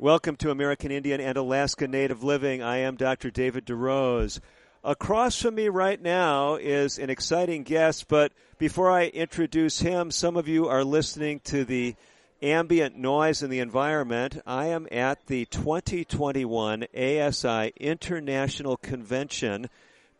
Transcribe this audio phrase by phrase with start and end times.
[0.00, 2.62] Welcome to American Indian and Alaska Native Living.
[2.62, 3.32] I am Dr.
[3.32, 4.38] David DeRose.
[4.84, 10.36] Across from me right now is an exciting guest, but before I introduce him, some
[10.36, 11.96] of you are listening to the
[12.40, 14.40] ambient noise in the environment.
[14.46, 19.68] I am at the 2021 ASI International Convention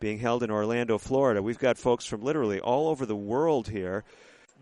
[0.01, 1.41] being held in Orlando, Florida.
[1.41, 4.03] We've got folks from literally all over the world here.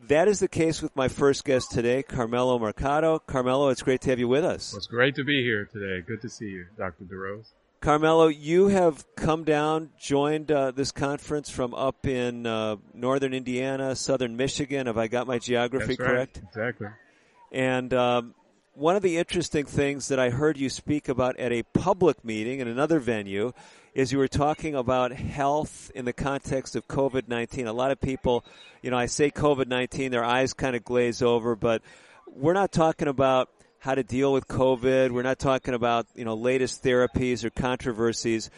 [0.07, 3.19] That is the case with my first guest today, Carmelo Mercado.
[3.19, 4.73] Carmelo, it's great to have you with us.
[4.73, 6.01] It's great to be here today.
[6.07, 7.03] Good to see you, Dr.
[7.03, 7.47] DeRose.
[7.81, 13.97] Carmelo, you have come down, joined uh, this conference from up in uh, northern Indiana,
[13.97, 14.87] southern Michigan.
[14.87, 16.37] Have I got my geography That's correct?
[16.37, 16.47] Right.
[16.47, 16.87] Exactly.
[17.51, 18.33] And um,
[18.75, 22.61] one of the interesting things that I heard you speak about at a public meeting
[22.61, 23.51] in another venue
[23.97, 27.65] is you were talking about health in the context of COVID 19.
[27.65, 28.45] A lot of people,
[28.83, 31.81] you know, I say COVID 19, their eyes kind of glaze over, but
[32.27, 35.09] we're not talking about how to deal with COVID.
[35.09, 38.51] We're not talking about, you know, latest therapies or controversies,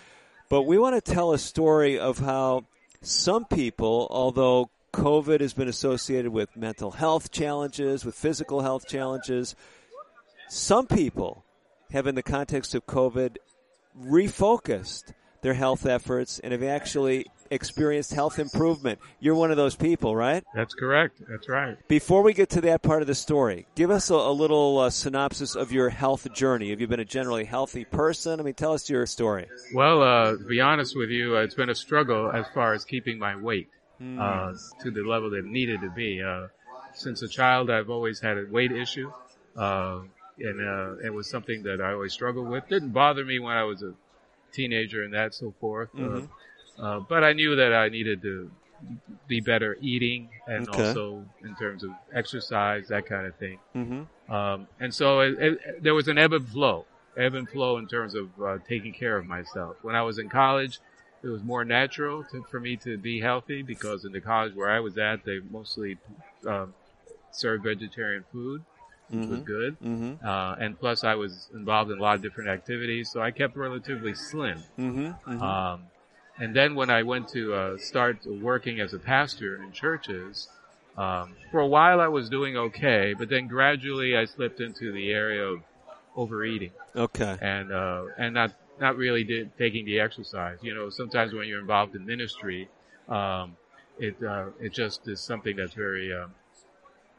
[0.49, 2.65] but we want to tell a story of how
[3.01, 9.55] some people, although COVID has been associated with mental health challenges, with physical health challenges,
[10.49, 11.45] some people
[11.91, 13.37] have, in the context of COVID,
[13.97, 18.99] refocused their health efforts and have actually experienced health improvement.
[19.19, 20.43] You're one of those people, right?
[20.53, 21.21] That's correct.
[21.27, 21.77] That's right.
[21.87, 24.89] Before we get to that part of the story, give us a, a little uh,
[24.89, 26.69] synopsis of your health journey.
[26.69, 28.39] Have you been a generally healthy person?
[28.39, 29.47] I mean, tell us your story.
[29.73, 32.85] Well, uh, to be honest with you, uh, it's been a struggle as far as
[32.85, 33.69] keeping my weight
[34.01, 34.57] mm.
[34.81, 36.21] to the level that it needed to be.
[36.21, 36.47] Uh,
[36.93, 39.11] since a child, I've always had a weight issue.
[39.55, 40.01] Uh,
[40.41, 42.67] and it was something that I always struggled with.
[42.69, 43.93] Didn't bother me when I was a
[44.51, 45.93] teenager and that so forth.
[45.93, 46.83] Mm-hmm.
[46.83, 48.49] Uh, but I knew that I needed to
[49.27, 50.87] be better eating and okay.
[50.87, 53.59] also in terms of exercise, that kind of thing.
[53.75, 54.33] Mm-hmm.
[54.33, 56.85] Um, and so it, it, there was an ebb and flow,
[57.17, 59.75] ebb and flow in terms of uh, taking care of myself.
[59.81, 60.79] When I was in college,
[61.21, 64.69] it was more natural to, for me to be healthy because in the college where
[64.69, 65.97] I was at, they mostly
[66.47, 66.73] um,
[67.31, 68.63] served vegetarian food
[69.09, 69.31] which mm-hmm.
[69.31, 69.79] was good.
[69.81, 70.25] Mm-hmm.
[70.25, 73.55] Uh, and plus, I was involved in a lot of different activities, so I kept
[73.55, 74.63] relatively slim.
[74.77, 75.05] Mm-hmm.
[75.07, 75.41] mm-hmm.
[75.41, 75.83] Um,
[76.41, 80.47] and then when I went to uh, start working as a pastor in churches,
[80.97, 85.11] um, for a while I was doing okay, but then gradually I slipped into the
[85.11, 85.61] area of
[86.15, 86.71] overeating.
[86.95, 87.37] Okay.
[87.41, 90.59] And uh, and not not really did, taking the exercise.
[90.61, 92.69] You know, sometimes when you're involved in ministry,
[93.07, 93.57] um,
[93.97, 96.33] it uh, it just is something that's very um,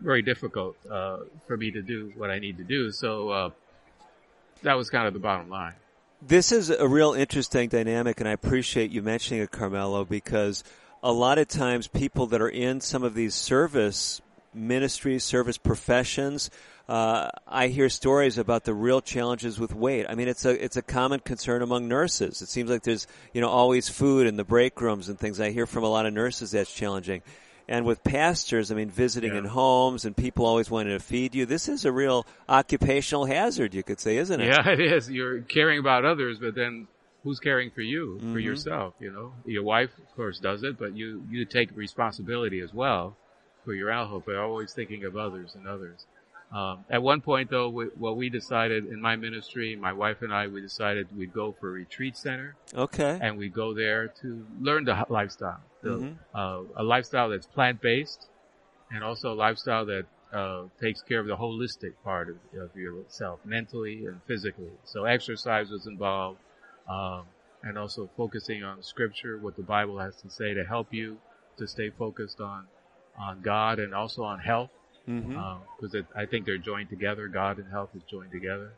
[0.01, 2.91] very difficult uh, for me to do what I need to do.
[2.93, 3.51] So uh,
[4.63, 5.75] that was kind of the bottom line.
[6.23, 10.63] This is a real interesting dynamic, and I appreciate you mentioning it, Carmelo, because
[11.03, 14.21] a lot of times people that are in some of these service
[14.53, 16.51] ministries, service professions,
[16.91, 20.07] uh, I hear stories about the real challenges with weight.
[20.09, 22.43] I mean, it's a it's a common concern among nurses.
[22.43, 25.41] It seems like there's you know always food in the break rooms and things.
[25.41, 27.23] I hear from a lot of nurses that's challenging.
[27.71, 29.39] And with pastors, I mean, visiting yeah.
[29.39, 33.75] in homes and people always wanting to feed you, this is a real occupational hazard,
[33.75, 34.49] you could say, isn't it?
[34.49, 35.09] Yeah, it is.
[35.09, 36.89] You're caring about others, but then
[37.23, 38.33] who's caring for you, mm-hmm.
[38.33, 39.35] for yourself, you know?
[39.45, 43.17] Your wife, of course, does it, but you, you take responsibility as well
[43.65, 46.07] for your health, but always thinking of others and others.
[46.53, 50.35] Um, at one point, though, we, what we decided in my ministry, my wife and
[50.35, 52.57] I, we decided we'd go for a retreat center.
[52.75, 53.19] Okay.
[53.23, 56.15] And we'd go there to learn the lifestyle, the, mm-hmm.
[56.35, 58.27] uh, a lifestyle that's plant based,
[58.91, 63.39] and also a lifestyle that uh, takes care of the holistic part of, of, yourself,
[63.45, 64.73] mentally and physically.
[64.85, 66.41] So exercise was involved,
[66.89, 67.23] um,
[67.63, 71.19] and also focusing on Scripture, what the Bible has to say to help you
[71.59, 72.67] to stay focused on
[73.19, 74.71] on God and also on health
[75.11, 75.97] because mm-hmm.
[75.99, 77.29] um, I think they're joined together.
[77.29, 78.73] God and health is joined together,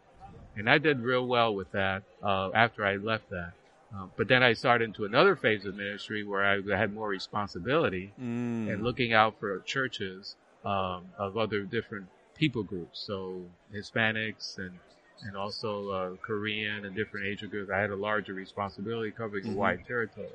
[0.56, 3.52] and I did real well with that uh, after I left that.
[3.94, 8.12] Uh, but then I started into another phase of ministry where I had more responsibility
[8.18, 8.72] mm.
[8.72, 10.34] and looking out for churches
[10.64, 13.42] um, of other different people groups, so
[13.74, 14.78] Hispanics and
[15.24, 17.70] and also uh, Korean and different age groups.
[17.70, 19.54] I had a larger responsibility covering mm-hmm.
[19.54, 20.28] a wide territory.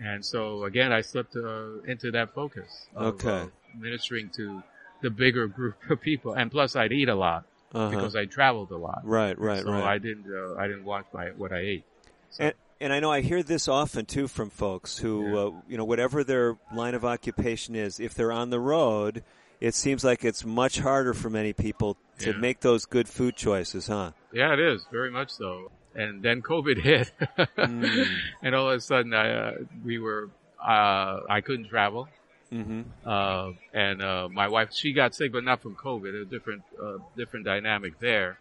[0.00, 2.86] And so again, I slipped uh, into that focus.
[2.94, 3.28] Of, okay.
[3.28, 3.46] Uh,
[3.78, 4.62] ministering to
[5.06, 6.32] the bigger group of people.
[6.34, 7.90] And plus, I'd eat a lot uh-huh.
[7.90, 9.02] because I traveled a lot.
[9.04, 9.84] Right, right, so right.
[9.84, 11.84] I didn't, uh, I didn't watch my what I ate.
[12.30, 15.38] So, And, and I know I hear this often too from folks who, Yeah.
[15.38, 19.22] uh, you know, whatever their line of occupation is, if they're on the road,
[19.60, 22.36] it seems like it's much harder for many people to Yeah.
[22.38, 24.10] make those good food choices, huh?
[24.32, 25.70] yeah, it is very much so.
[25.94, 27.12] And then COVID hit,
[27.56, 28.06] Mm.
[28.42, 29.52] and all of a sudden, I, uh,
[29.84, 30.30] we were
[30.60, 32.08] uh, I couldn't travel.
[32.50, 36.22] Hmm uh, and uh, my wife she got sick, but not from COVID.
[36.22, 38.38] A different uh, different dynamic there.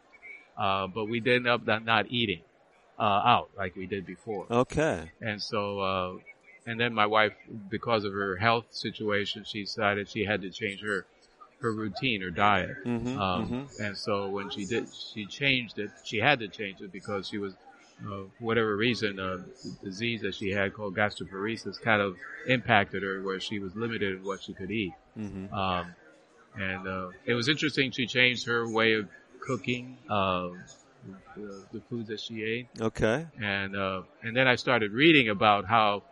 [0.57, 2.42] Uh, but we did end up not, not eating
[2.98, 4.46] uh, out like we did before.
[4.50, 5.12] Okay.
[5.22, 6.13] And so, uh,
[6.66, 7.34] and then my wife,
[7.69, 11.06] because of her health situation, she decided she had to change her
[11.62, 12.75] her routine, her diet.
[12.86, 15.92] Mhm, um, And so when she did, she changed it.
[16.04, 17.54] She had to change it because she was,
[18.03, 19.45] uh, whatever reason, a
[19.83, 22.15] disease that she had called gastroparesis kind of
[22.47, 24.94] impacted her, where she was limited in what she could eat.
[25.15, 25.95] hmm Um,
[26.57, 27.92] and uh, it was interesting.
[27.92, 29.09] She changed her way of
[29.45, 30.50] cooking uh,
[31.36, 33.27] the, the foods that she ate Okay.
[33.39, 36.03] and uh, and then I started reading about how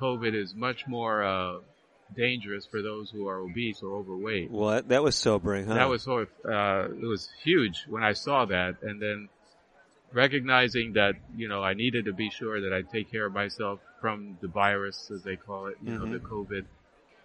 [0.00, 1.58] COVID is much more uh,
[2.16, 4.50] dangerous for those who are obese or overweight.
[4.50, 5.74] Well, that, that was sobering, huh?
[5.74, 9.28] That was sort of uh, it was huge when I saw that, and then
[10.14, 13.80] recognizing that you know I needed to be sure that I take care of myself
[14.00, 16.64] from the virus, as they call it, you know, the COVID.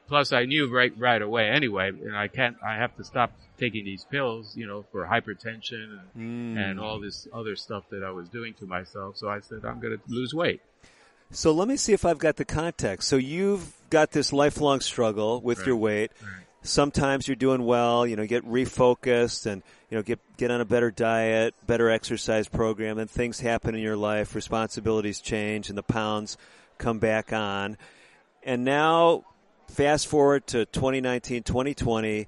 [0.07, 2.57] Plus, I knew right right away anyway, and I can't.
[2.65, 6.57] I have to stop taking these pills, you know, for hypertension and, Mm.
[6.57, 9.17] and all this other stuff that I was doing to myself.
[9.17, 10.61] So I said, I'm going to lose weight.
[11.31, 13.07] So let me see if I've got the context.
[13.07, 15.67] So you've got this lifelong struggle with Right.
[15.67, 16.11] your weight.
[16.23, 16.45] Right.
[16.61, 20.65] Sometimes you're doing well, you know, get refocused and, you know, get, get on a
[20.65, 25.83] better diet, better exercise program, and things happen in your life, responsibilities change and the
[25.83, 26.37] pounds
[26.77, 27.77] come back on.
[28.43, 29.23] And now,
[29.67, 32.27] fast forward to 2019, 2020,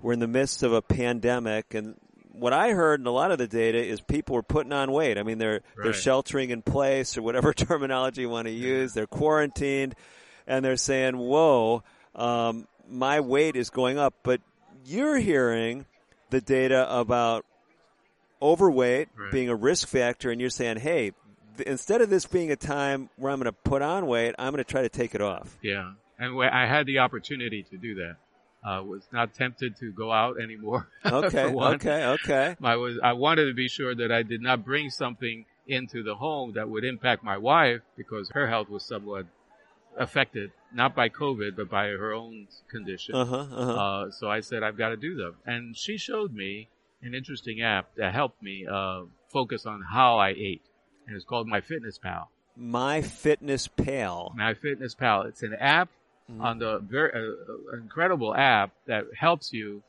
[0.00, 1.96] we're in the midst of a pandemic and
[2.32, 5.18] what I heard in a lot of the data is people were putting on weight.
[5.18, 8.94] I mean, they're they're sheltering in place or whatever terminology you want to use.
[8.94, 9.94] They're quarantined,
[10.46, 11.82] and they're saying, "Whoa,
[12.14, 14.40] um, my weight is going up." But
[14.84, 15.86] you're hearing
[16.30, 17.44] the data about
[18.40, 19.30] overweight Right.
[19.32, 21.12] being a risk factor, and you're saying, "Hey,
[21.56, 24.52] th- instead of this being a time where I'm going to put on weight, I'm
[24.52, 25.92] going to try to take it off." Yeah.
[26.18, 28.16] And I had the opportunity to do that.
[28.64, 30.88] I was not tempted to go out anymore.
[31.04, 32.56] Okay, okay, okay.
[32.62, 36.14] I was, I wanted to be sure that I did not bring something into the
[36.14, 39.26] home that would impact my wife because her health was somewhat
[39.98, 43.14] affected, not by COVID, but by her own condition.
[43.14, 43.46] Uh huh.
[43.50, 43.72] Uh-huh.
[43.72, 45.36] Uh, so I said, I've got to do them.
[45.44, 46.68] And she showed me
[47.02, 50.62] an interesting app that helped me, uh, focus on how I ate.
[51.06, 52.30] And it's called My Fitness Pal.
[52.56, 54.32] My Fitness Pal.
[54.36, 55.22] My Fitness Pal.
[55.22, 55.88] It's an app
[56.40, 57.18] on the very uh,
[57.74, 59.82] uh, incredible app that helps you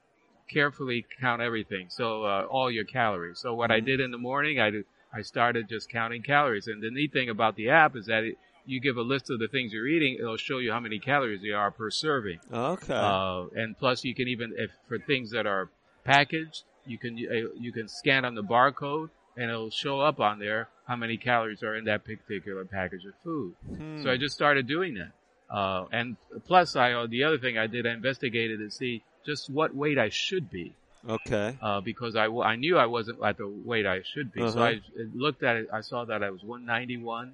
[0.50, 1.88] carefully count everything.
[1.90, 3.40] So uh, all your calories.
[3.40, 6.68] So what I did in the morning, I did, I started just counting calories.
[6.68, 9.40] And the neat thing about the app is that it, you give a list of
[9.40, 12.40] the things you're eating, it'll show you how many calories there are per serving.
[12.52, 12.94] Okay.
[12.94, 15.70] Uh, and plus, you can even, if for things that are
[16.06, 20.40] packaged, you can uh, you can scan on the barcode, and it'll show up on
[20.40, 23.56] there how many calories are in that particular package of food.
[24.04, 25.12] So I just started doing that.
[25.54, 29.50] Uh, and plus, I uh, the other thing I did, I investigated to see just
[29.50, 30.74] what weight I should be,
[31.08, 31.58] okay.
[31.62, 34.42] uh, because I knew I wasn't at the weight I should be.
[34.42, 34.64] So Uh-huh.
[34.64, 34.82] I
[35.16, 35.68] looked at it.
[35.72, 37.34] I saw that I was 191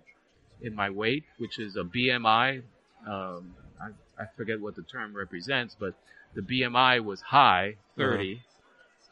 [0.61, 2.61] in my weight, which is a BMI.
[3.07, 3.89] Um, I,
[4.21, 5.93] I forget what the term represents, but
[6.35, 8.41] the BMI was high, 30.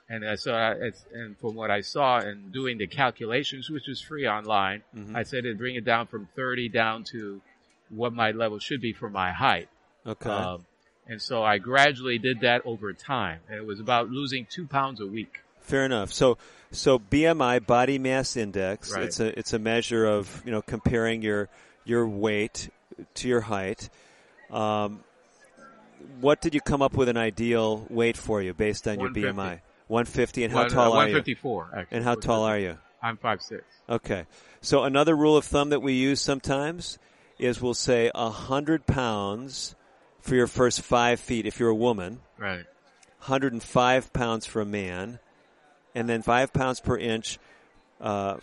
[0.10, 4.00] And I saw, it's, and from what I saw and doing the calculations, which was
[4.02, 4.84] free online,
[5.16, 7.42] I said it'd bring it down from 30 down to
[7.90, 9.68] what my level should be for my height.
[10.06, 10.30] Okay.
[10.30, 10.66] Um,
[11.08, 13.40] and so I gradually did that over time.
[13.50, 15.40] And it was about losing two pounds a week.
[15.68, 16.14] Fair enough.
[16.14, 16.38] So,
[16.72, 18.92] so BMI, body mass index.
[18.92, 19.04] Right.
[19.04, 21.50] It's a it's a measure of you know comparing your
[21.84, 22.70] your weight
[23.16, 23.90] to your height.
[24.50, 25.04] Um,
[26.22, 29.60] what did you come up with an ideal weight for you based on your BMI?
[29.88, 30.44] 150.
[30.44, 31.16] And how One- uh, tall are you?
[31.16, 31.98] 154, actually.
[31.98, 32.78] And how tall are you?
[33.02, 33.62] I'm 5'6".
[33.90, 34.26] Okay.
[34.62, 36.98] So another rule of thumb that we use sometimes
[37.40, 39.76] is we'll say a hundred pounds
[40.20, 42.20] for your first five feet if you're a woman.
[42.38, 42.66] Right.
[43.20, 45.20] 105 pounds for a man,
[45.98, 47.40] and then five pounds per inch
[48.00, 48.38] uh,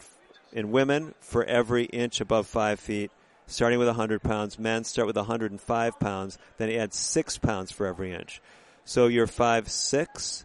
[0.53, 3.13] in women for every inch above five feet.
[3.47, 8.13] Starting with 100 pounds, men start with 105 pounds, then add six pounds for every
[8.13, 8.43] inch.
[8.85, 10.45] So you're five six.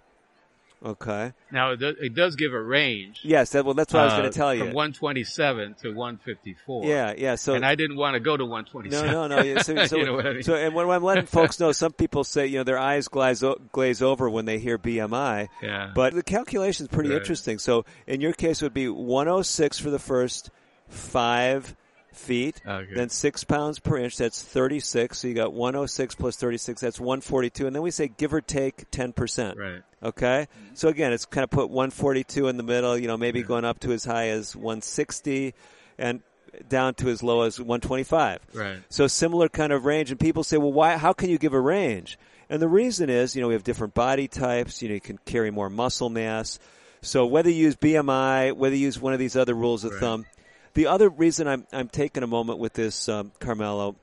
[0.83, 1.33] Okay.
[1.51, 3.19] Now, it does, it does give a range.
[3.23, 3.49] Yes.
[3.51, 4.61] That, well, that's what I was uh, going to tell you.
[4.65, 6.85] From 127 to 154.
[6.85, 7.13] yeah.
[7.17, 7.35] Yeah.
[7.35, 9.11] So and I didn't want to go to 127.
[9.11, 9.41] no, no.
[9.43, 10.43] yeah, So, so, You know what I mean?
[10.43, 13.43] so, and when I'm letting folks know, some people say, you know, their eyes glaze,
[13.73, 15.49] glaze over when they hear BMI.
[15.61, 15.91] Yeah.
[15.93, 17.17] But the calculation is pretty Right.
[17.19, 17.59] interesting.
[17.59, 20.49] So in your case, it would be 106 for the first
[20.87, 21.75] five
[22.13, 22.61] feet.
[22.65, 22.93] Oh, okay.
[22.95, 24.17] Then six pounds per inch.
[24.17, 25.17] That's 36.
[25.19, 26.81] So you got 106 plus 36.
[26.81, 27.67] That's 142.
[27.67, 29.57] And then we say give or take 10%.
[29.57, 29.81] Right.
[30.01, 30.47] Okay.
[30.73, 33.79] So again, it's kind of put 142 in the middle, you know, maybe going up
[33.81, 35.53] to as high as 160
[35.97, 36.21] and
[36.67, 38.39] down to as low as 125.
[38.53, 38.79] Right.
[38.89, 40.11] So similar kind of range.
[40.11, 42.17] And people say, well, why, how can you give a range?
[42.49, 44.81] And the reason is, you know, we have different body types.
[44.81, 46.57] You know, you can carry more muscle mass.
[47.01, 49.99] So whether you use BMI, whether you use one of these other rules of Right.
[49.99, 50.25] thumb,
[50.73, 53.95] the other reason I'm, I'm taking a moment with this, um, Carmelo,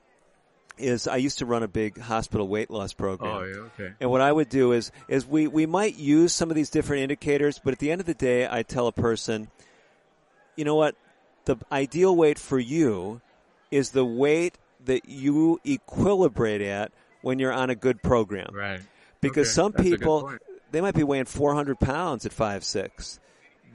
[0.77, 3.35] is I used to run a big hospital weight loss program.
[3.35, 3.85] Oh, yeah.
[3.85, 3.93] Okay.
[3.99, 7.03] And what I would do is is we, we might use some of these different
[7.03, 9.49] indicators, but at the end of the day, I tell a person,
[10.55, 10.95] you know what,
[11.45, 13.21] the ideal weight for you
[13.71, 18.49] is the weight that you equilibrate at when you're on a good program.
[18.53, 18.81] Right.
[19.19, 20.31] Because Okay, some that's people
[20.71, 23.19] they might be weighing 400 pounds at five six.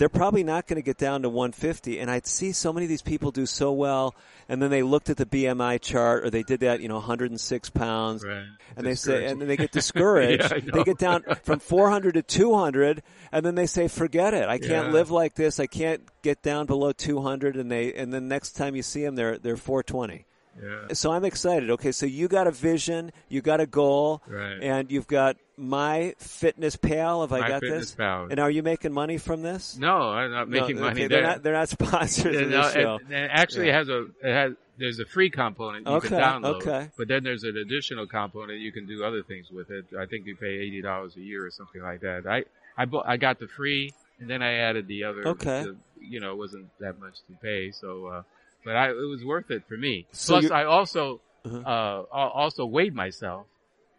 [0.02, 2.00] They're probably not going to get down to 150.
[2.00, 4.16] And I'd see so many of these people do so well,
[4.48, 7.70] and then they looked at the BMI chart or they did that, you know, 106
[7.70, 8.42] pounds, Right.
[8.76, 10.42] and they say, and then they get discouraged.
[10.42, 14.48] Yeah, they get down from 400 to 200, and then they say, "Forget it.
[14.48, 14.92] I can't Yeah.
[14.92, 15.60] live like this.
[15.60, 19.14] I can't get down below 200." And they, and then next time you see them,
[19.14, 20.24] they're they're 420.
[20.60, 20.94] Yeah.
[20.94, 21.70] So I'm excited.
[21.70, 24.58] Okay, so you got a vision, you got a goal, Right.
[24.60, 27.22] and you've got my Fitness Pal.
[27.22, 27.94] Have I My got Fitness this?
[27.94, 28.28] Pal.
[28.30, 29.76] And are you making money from this?
[29.78, 31.08] No, I'm not making No, money okay.
[31.08, 31.42] They're not.
[31.42, 32.98] They're not sponsors of no, this show.
[33.08, 33.78] it, it actually Yeah.
[33.78, 36.54] has a it has there's a free component you Okay, can download.
[36.56, 36.88] okay.
[36.98, 39.86] But then there's an additional component you can do other things with it.
[39.98, 42.26] I think you pay eighty dollars a year or something like that.
[42.26, 42.44] I
[42.76, 45.28] I bought, I got the free and then I added the other.
[45.28, 45.62] Okay.
[45.64, 47.70] the- you know, it wasn't that much to pay.
[47.70, 48.22] So, uh,
[48.64, 50.06] but I it was worth it for me.
[50.10, 51.58] So Plus, I also Uh-huh.
[51.58, 53.46] uh also weighed myself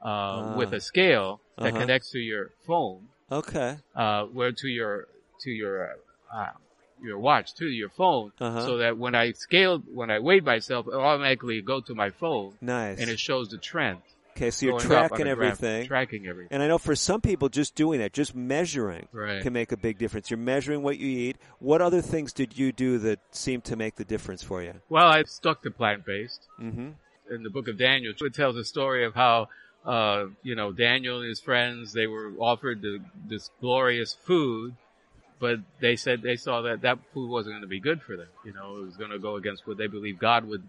[0.04, 0.56] uh, Ah.
[0.58, 1.80] with a scale that Uh-huh.
[1.80, 3.78] connects to your phone Okay.
[3.96, 5.08] uh, where to your
[5.42, 5.96] to your
[6.34, 6.50] uh,
[7.02, 8.66] your watch to your phone, Uh-huh.
[8.66, 12.54] so that when I scale when I weigh myself, it automatically go to my phone
[12.62, 13.00] Nice.
[13.00, 14.00] and it shows the trend.
[14.36, 15.88] okay, so you're going up on tracking the graph, everything.
[15.88, 16.48] tracking everything.
[16.52, 19.42] And I know for some people, just doing that, just measuring, Right.
[19.44, 20.32] can make a big difference.
[20.32, 21.38] You're measuring what you eat.
[21.60, 24.74] What other things did you do that seemed to make the difference for you?
[24.90, 26.48] Well, I stuck to plant based.
[26.60, 26.90] Mm-hmm.
[27.36, 29.50] In the book of Daniel, it tells a story of how
[29.86, 34.76] uh, you know Daniel and his friends they were offered the, this glorious food.
[35.40, 38.30] But they said they saw that that food wasn't going to be good for them.
[38.46, 40.64] You know, it was going to go against what they believed God would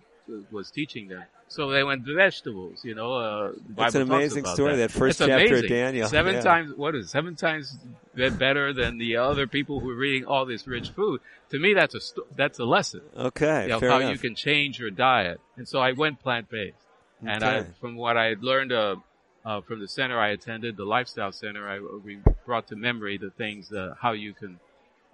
[0.51, 1.23] was teaching them.
[1.49, 2.85] So they went to vegetables.
[2.85, 5.69] You know, uh, That's an amazing story, that first It's chapter of amazing.
[5.69, 6.09] Daniel.
[6.09, 6.41] Seven Yeah.
[6.41, 7.77] times, what is it, seven times
[8.15, 11.21] better than the other people who are eating all this rich food.
[11.51, 12.01] To me, that's a
[12.37, 14.11] that's a lesson Okay, you know, how enough.
[14.11, 15.41] you can change your diet.
[15.57, 16.79] And so I went plant based.
[17.27, 18.97] And I, from what I had learned uh,
[19.45, 23.31] uh, from the center I attended, the lifestyle center, I we brought to memory the
[23.31, 24.59] things, uh, how you can,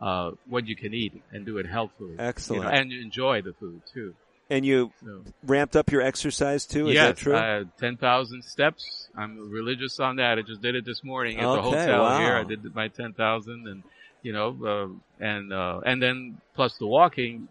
[0.00, 2.12] uh, what you can eat and do it healthfully.
[2.12, 2.74] you know, Excellent.
[2.74, 4.14] and enjoy the food too.
[4.48, 6.88] and you So, ramped up your exercise too.
[6.88, 7.36] Is yes, that true?
[7.36, 9.08] I 10,000 steps.
[9.16, 10.38] I'm religious on that.
[10.38, 12.18] I just did it this morning at the hotel wow.
[12.18, 12.34] here.
[12.36, 13.84] I did my 10,000 and,
[14.22, 17.48] you know, uh, and, uh, and then plus the walking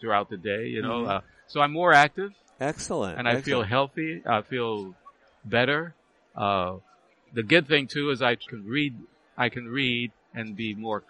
[0.00, 1.08] throughout the day, you know, Mhm.
[1.08, 3.18] uh, so I'm more active Excellent.
[3.18, 4.22] and I feel healthy.
[4.26, 4.94] I feel
[5.44, 5.94] better.
[6.36, 6.76] Uh,
[7.32, 8.94] the good thing too is I can read,
[9.36, 11.02] I can read and be more,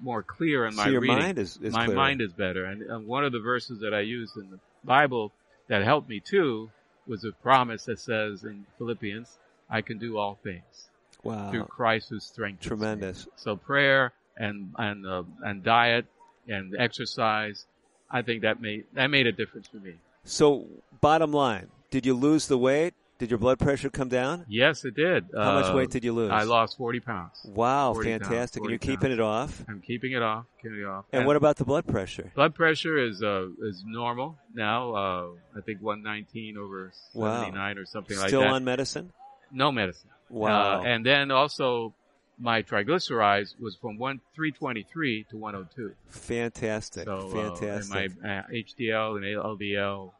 [0.00, 1.18] more clear in So my your reading.
[1.18, 1.96] mind is, is my clearer.
[1.98, 2.64] mind is better.
[2.64, 5.32] And, and one of the verses that I used in the Bible
[5.68, 6.70] that helped me too
[7.06, 9.38] was a promise that says in Philippians,
[9.68, 10.88] I can do all things
[11.22, 11.50] Wow.
[11.50, 13.26] through Christ who strengthens me." Tremendous.
[13.36, 16.06] So prayer and and uh, and diet
[16.46, 17.66] and exercise,
[18.10, 19.94] I think that made that made a difference for me.
[20.26, 20.66] So,
[21.00, 22.94] bottom line, did you lose the weight?
[23.18, 24.44] Did your blood pressure come down?
[24.46, 25.24] Yes, it did.
[25.34, 26.30] How much Uh, weight did you lose?
[26.30, 27.46] I lost 40 pounds.
[27.48, 28.60] Wow, 40 pounds, fantastic.
[28.62, 29.64] and you're keeping it off.
[29.68, 31.06] I'm keeping it off, keeping it off.
[31.12, 32.30] And what about the blood pressure?
[32.34, 34.94] blood pressure is uh is normal now.
[34.94, 37.40] Uh, I think 119 over Wow.
[37.44, 38.36] 79 or something Still like that.
[38.38, 39.12] Still on medicine?
[39.50, 40.10] no medicine.
[40.28, 40.80] Wow.
[40.80, 41.94] Uh, and then also
[42.38, 45.94] my triglycerides was from one 323 to 102.
[46.08, 47.04] Fantastic.
[47.04, 47.96] So uh, fantastic.
[47.96, 50.12] and my uh, HDL and LDL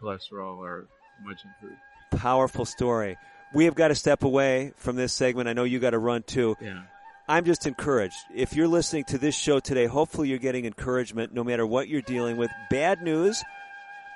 [0.00, 0.86] cholesterol are
[1.24, 1.80] much improved.
[2.10, 3.16] Powerful story.
[3.54, 5.48] We have got to step away from this segment.
[5.48, 6.56] I know you got to run too.
[6.60, 6.82] Yeah.
[7.28, 8.16] I'm just encouraged.
[8.34, 12.02] If you're listening to this show today, hopefully you're getting encouragement no matter what you're
[12.02, 12.50] dealing with.
[12.68, 13.42] Bad news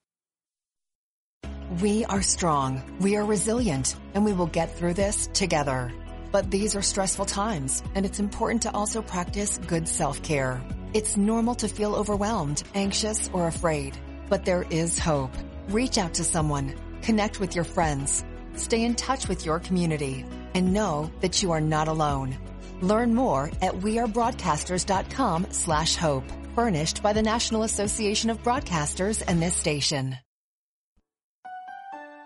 [1.83, 5.93] We are strong, we are resilient, and we will get through this together.
[6.31, 10.63] But these are stressful times, and it's important to also practice good self-care.
[10.95, 15.33] It's normal to feel overwhelmed, anxious, or afraid, but there is hope.
[15.69, 20.73] Reach out to someone, connect with your friends, stay in touch with your community, and
[20.73, 22.37] know that you are not alone.
[22.81, 29.57] Learn more at wearebroadcasters.com slash hope, furnished by the National Association of Broadcasters and this
[29.57, 30.17] station.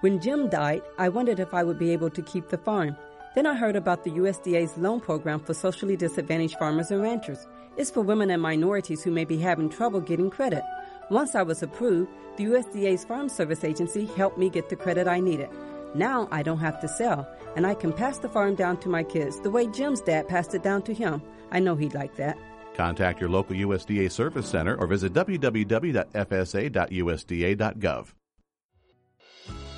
[0.01, 2.97] When Jim died, I wondered if I would be able to keep the farm.
[3.35, 7.47] Then I heard about the USDA's loan program for socially disadvantaged farmers and ranchers.
[7.77, 10.65] It's for women and minorities who may be having trouble getting credit.
[11.11, 15.19] Once I was approved, the USDA's Farm Service Agency helped me get the credit I
[15.19, 15.49] needed.
[15.93, 19.03] Now I don't have to sell, and I can pass the farm down to my
[19.03, 21.21] kids the way Jim's dad passed it down to him.
[21.51, 22.39] I know he'd like that.
[22.77, 28.07] Contact your local USDA Service Center or visit www.fsa.usda.gov.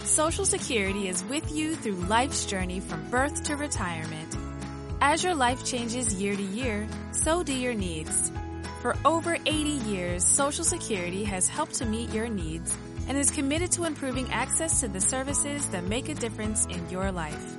[0.04, 4.36] Social Security is with you through life's journey from birth to retirement.
[5.00, 8.30] As your life changes year to year, so do your needs.
[8.82, 9.52] For over 80
[9.88, 14.80] years, Social Security has helped to meet your needs and is committed to improving access
[14.80, 17.56] to the services that make a difference in your life.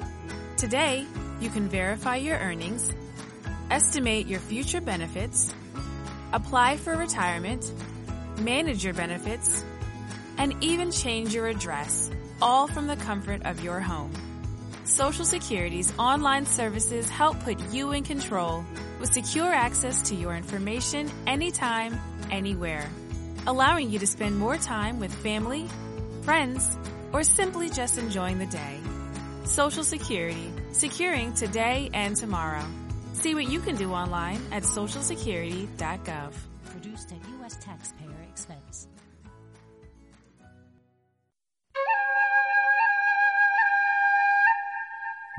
[0.58, 1.08] Today,
[1.40, 2.92] you can verify your earnings,
[3.72, 5.56] estimate your future benefits,
[6.34, 7.72] apply for retirement,
[8.40, 9.64] manage your benefits,
[10.38, 12.12] and even change your address,
[12.42, 14.12] all from the comfort of your home.
[14.84, 18.66] Social Security's online services help put you in control
[19.04, 22.00] with secure access to your information anytime,
[22.32, 22.90] anywhere,
[23.46, 25.68] allowing you to spend more time with family,
[26.22, 26.78] friends,
[27.12, 28.78] or simply just enjoying the day.
[29.44, 32.64] Social Security, securing today and tomorrow.
[33.12, 36.32] See what you can do online at socialsecurity.gov.
[36.72, 37.58] Produced at U.S.
[37.58, 38.73] taxpayer expense.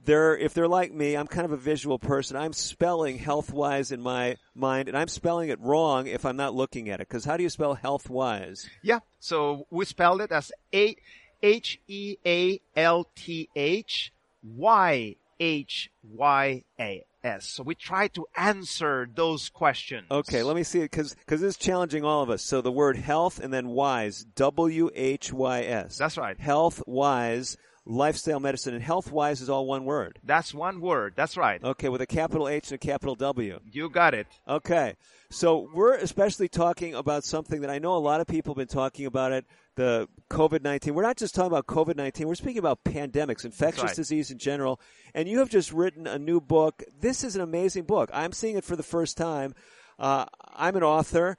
[0.05, 2.37] they're if they're like me, I'm kind of a visual person.
[2.37, 6.90] I'm spelling health-wise in my mind, and I'm spelling it wrong if I'm not looking
[6.90, 7.09] at it.
[7.09, 8.68] Because how do you spell health-wise?
[8.83, 10.97] Yeah, so we spelled it as a
[11.42, 14.12] H E A L T H
[14.45, 17.49] Y H Y A S.
[17.49, 20.07] So we try to answer those questions.
[20.11, 22.45] Okay, let me see it because because it's challenging all of us.
[22.45, 25.97] So the word health and then wise, W H Y S.
[25.97, 26.39] That's right.
[26.39, 30.19] Health wise lifestyle medicine and health wise is all one word.
[30.25, 31.15] That's one word.
[31.17, 31.63] That's right.
[31.63, 33.61] Okay, with a capital H and a capital W.
[33.71, 34.27] You got it.
[34.49, 34.95] Okay.
[35.31, 38.69] So we're especially talking about something that I know a lot of people have been
[38.69, 39.45] talking about it,
[39.77, 40.93] the COVID-19.
[40.93, 42.25] We're not just talking about COVID-19.
[42.27, 43.97] We're speaking about pandemics, infectious right.
[43.97, 44.81] disease in general.
[45.15, 46.83] And you have just written a new book.
[47.01, 48.11] This is an amazing book.
[48.13, 49.55] I'm seeing it for the first time.
[49.99, 51.37] Uh, I'm an author.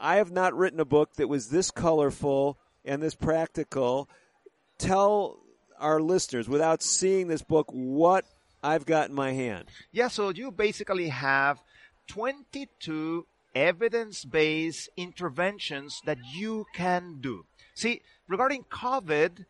[0.00, 4.08] I have not written a book that was this colorful and this practical.
[4.78, 5.40] Tell
[5.78, 8.24] our listeners, without seeing this book, what
[8.62, 9.68] I've got in my hand.
[9.92, 11.62] Yeah, so you basically have
[12.08, 17.44] 22 evidence-based interventions that you can do.
[17.74, 19.44] See, regarding COVID,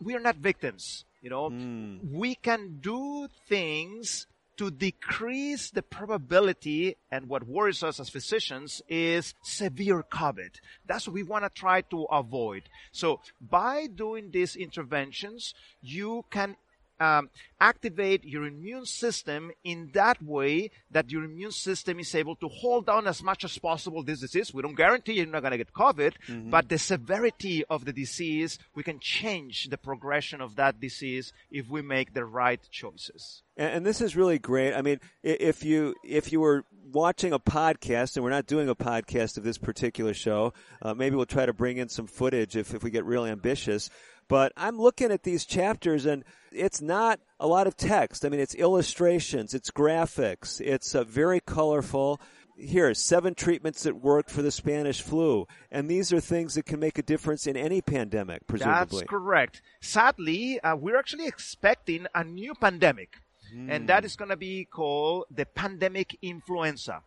[0.00, 1.04] we are not victims.
[1.20, 1.98] You know, Hmm.
[2.02, 9.34] we can do things to decrease the probability and what worries us as physicians is
[9.42, 10.60] severe COVID.
[10.86, 12.64] That's what we want to try to avoid.
[12.92, 16.56] So by doing these interventions, you can
[17.02, 22.48] um, activate your immune system in that way that your immune system is able to
[22.48, 24.52] hold down as much as possible this disease.
[24.54, 26.50] We don't guarantee you're not going to get COVID, mm-hmm.
[26.50, 31.68] but the severity of the disease, we can change the progression of that disease if
[31.68, 33.42] we make the right choices.
[33.56, 34.72] And, this is really great.
[34.74, 38.74] I mean, if you if you were watching a podcast, and we're not doing a
[38.74, 42.74] podcast of this particular show, uh, maybe we'll try to bring in some footage if
[42.74, 43.90] if we get really ambitious.
[44.28, 48.24] But I'm looking at these chapters and it's not a lot of text.
[48.24, 52.20] I mean, it's illustrations, it's graphics, it's uh, very colorful.
[52.56, 55.46] Here, seven treatments that worked for the Spanish flu.
[55.70, 59.00] And these are things that can make a difference in any pandemic, presumably.
[59.00, 59.62] That's correct.
[59.80, 63.16] Sadly, uh, we're actually expecting a new pandemic.
[63.56, 63.70] Mm.
[63.70, 67.02] And that is going to be called the pandemic influenza.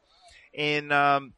[0.54, 1.34] And um,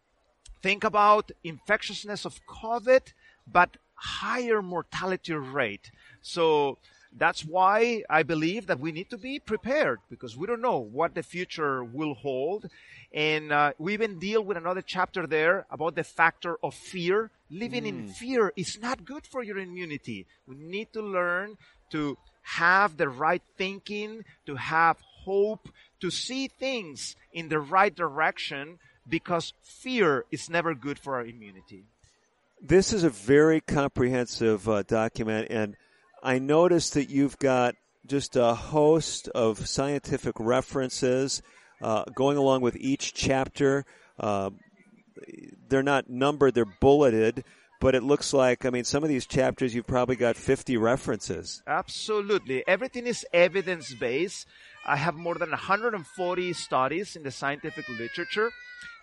[0.61, 3.13] think about infectiousness of COVID,
[3.45, 5.91] but higher mortality rate.
[6.21, 6.77] So
[7.17, 11.15] that's why I believe that we need to be prepared because we don't know what
[11.15, 12.69] the future will hold.
[13.13, 17.31] And uh, we even deal with another chapter there about the factor of fear.
[17.49, 17.87] Living mm.
[17.87, 20.25] in fear is not good for your immunity.
[20.47, 21.57] We need to learn
[21.91, 28.79] to have the right thinking, to have hope, to see things in the right direction
[29.09, 31.83] because fear is never good for our immunity.
[32.61, 35.75] This is a very comprehensive uh, document, and
[36.23, 41.41] I noticed that you've got just a host of scientific references
[41.81, 43.85] uh, going along with each chapter.
[44.19, 44.49] Uh,
[45.69, 47.43] they're not numbered; they're bulleted.
[47.79, 51.61] But it looks like, I mean, some of these chapters you've probably got 50 references.
[51.67, 52.63] Absolutely.
[52.67, 54.47] Everything is evidence based.
[54.83, 58.49] I have more than 140 studies in the scientific literature.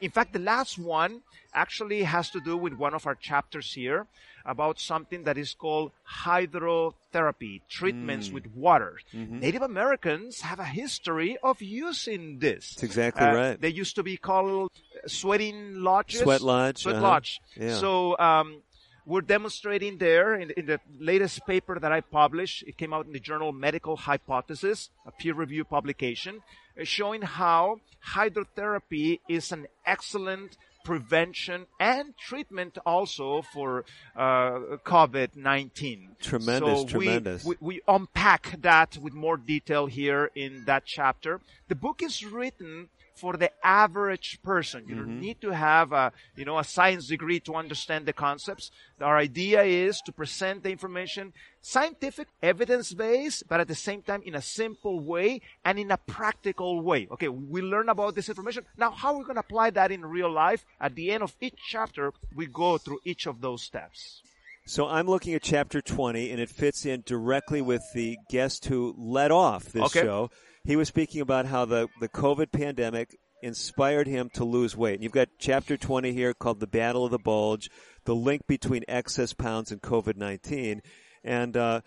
[0.00, 1.22] In fact, the last one
[1.54, 4.07] actually has to do with one of our chapters here
[4.44, 5.92] about something that is called
[6.24, 8.35] hydrotherapy, treatments mm.
[8.35, 8.98] with water.
[9.14, 9.38] Mm-hmm.
[9.38, 12.74] Native Americans have a history of using this.
[12.74, 13.61] That's exactly uh, right.
[13.61, 14.70] They used to be called
[15.07, 16.20] sweating lodges.
[16.20, 16.83] Sweat lodge.
[16.83, 17.04] Sweat uh-huh.
[17.04, 17.40] lodge.
[17.57, 17.76] Yeah.
[17.76, 18.62] So, um,
[19.07, 22.64] we're demonstrating there in, in, the latest paper that I published.
[22.66, 27.78] It came out in the journal Medical Hypothesis, a peer-reviewed publication, uh, showing how
[28.14, 33.84] hydrotherapy is an excellent prevention and treatment also for
[34.14, 36.18] uh, COVID-19.
[36.20, 37.44] Tremendous, so tremendous.
[37.44, 41.40] We, we, we unpack that with more detail here in that chapter.
[41.68, 44.85] The book is written for the average person.
[44.87, 45.05] You mm-hmm.
[45.05, 48.70] don't need to have a, you know, a science degree to understand the concepts.
[49.00, 54.35] Our idea is to present the information scientific, evidence-based, but at the same time in
[54.35, 57.09] a simple way and in a practical way.
[57.11, 58.64] Okay, we learn about this information.
[58.77, 60.64] Now, how are we going to apply that in real life?
[60.81, 64.22] At the end of each chapter, we go through each of those steps.
[64.66, 68.94] So I'm looking at chapter 20 and it fits in directly with the guest who
[68.96, 70.00] led off this okay.
[70.00, 70.31] show.
[70.64, 74.94] He was speaking about how the, the COVID pandemic inspired him to lose weight.
[74.94, 77.70] And you've got chapter 20 here called The Battle of the Bulge,
[78.05, 80.81] the link between excess pounds and COVID-19.
[81.22, 81.81] And, uh,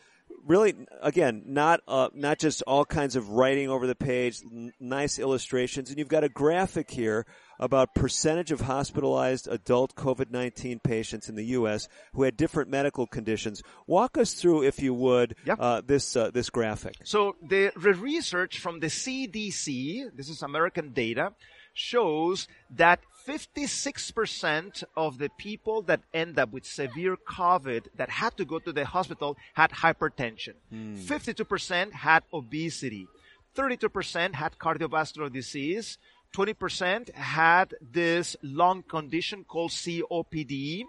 [0.45, 5.19] really, again, not uh, not just all kinds of writing over the page, n- nice
[5.19, 7.25] illustrations, and you've got a graphic here
[7.59, 11.87] about percentage of hospitalized adult COVID-19 patients in the U.S.
[12.13, 13.63] who had different medical conditions.
[13.85, 15.57] Walk us through, if you would, yep.
[15.59, 16.95] uh, this uh, this graphic.
[17.03, 21.33] So the research from the CDC, this is American data,
[21.73, 28.45] shows that 56% of the people that end up with severe COVID that had to
[28.45, 30.55] go to the hospital had hypertension.
[30.73, 30.97] Mm.
[30.97, 33.07] 52% had obesity.
[33.55, 35.97] 32% had cardiovascular disease.
[36.33, 40.83] 20% had this lung condition called COPD.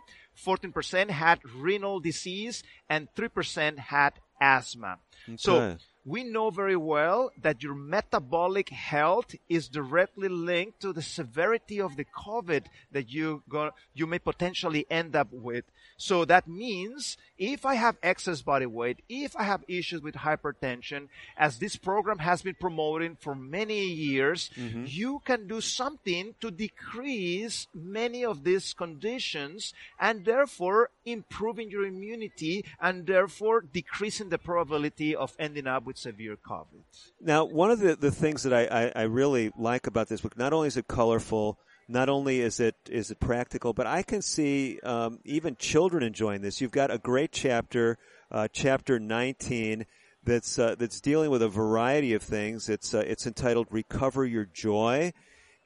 [0.44, 4.98] 14% had renal disease and 3% had asthma.
[5.29, 5.37] Okay.
[5.37, 5.77] So
[6.08, 11.96] we know very well that your metabolic health is directly linked to the severity of
[11.96, 15.64] the COVID that you go, you may potentially end up with.
[15.98, 21.08] So that means if I have excess body weight, if I have issues with hypertension,
[21.36, 24.84] as this program has been promoting for many years, mm-hmm.
[24.86, 32.64] you can do something to decrease many of these conditions and therefore improving your immunity
[32.80, 36.82] and therefore decreasing the probability of ending up with severe COVID.
[37.20, 40.37] Now, one of the, the things that I, I, I really like about this book,
[40.37, 41.58] not only is it colorful,
[41.88, 46.42] not only is it is it practical, but I can see um, even children enjoying
[46.42, 46.61] this.
[46.61, 47.96] You've got a great chapter,
[48.30, 49.87] uh, chapter 19,
[50.28, 52.68] that's uh, that's dealing with a variety of things.
[52.68, 55.12] It's uh, it's entitled "Recover Your Joy,"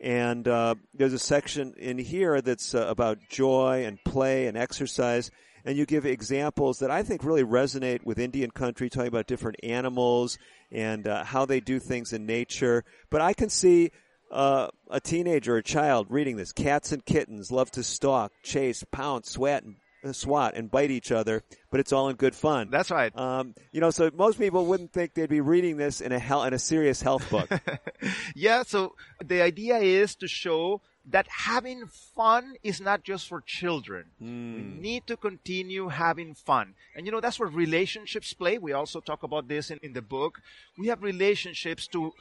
[0.00, 5.30] and uh, there's a section in here that's uh, about joy and play and exercise.
[5.64, 9.58] And you give examples that I think really resonate with Indian country, talking about different
[9.62, 10.38] animals
[10.70, 12.84] and uh, how they do things in nature.
[13.10, 13.90] But I can see
[14.32, 16.52] uh, a teenager a child reading this.
[16.52, 21.12] Cats and kittens love to stalk, chase, pounce, sweat, and uh, swat and bite each
[21.12, 22.70] other, but it's all in good fun.
[22.70, 23.16] That's right.
[23.16, 26.44] Um, you know, so most people wouldn't think they'd be reading this in a hel-
[26.44, 27.48] in a serious health book.
[28.34, 28.64] yeah.
[28.64, 28.94] So
[29.24, 34.04] the idea is to show that having fun is not just for children.
[34.22, 34.54] Mm.
[34.54, 34.80] We hmm.
[34.80, 36.74] need to continue having fun.
[36.94, 38.58] And you know, that's where relationships play.
[38.58, 40.40] We also talk about this in, in the book.
[40.78, 42.12] We have relationships to,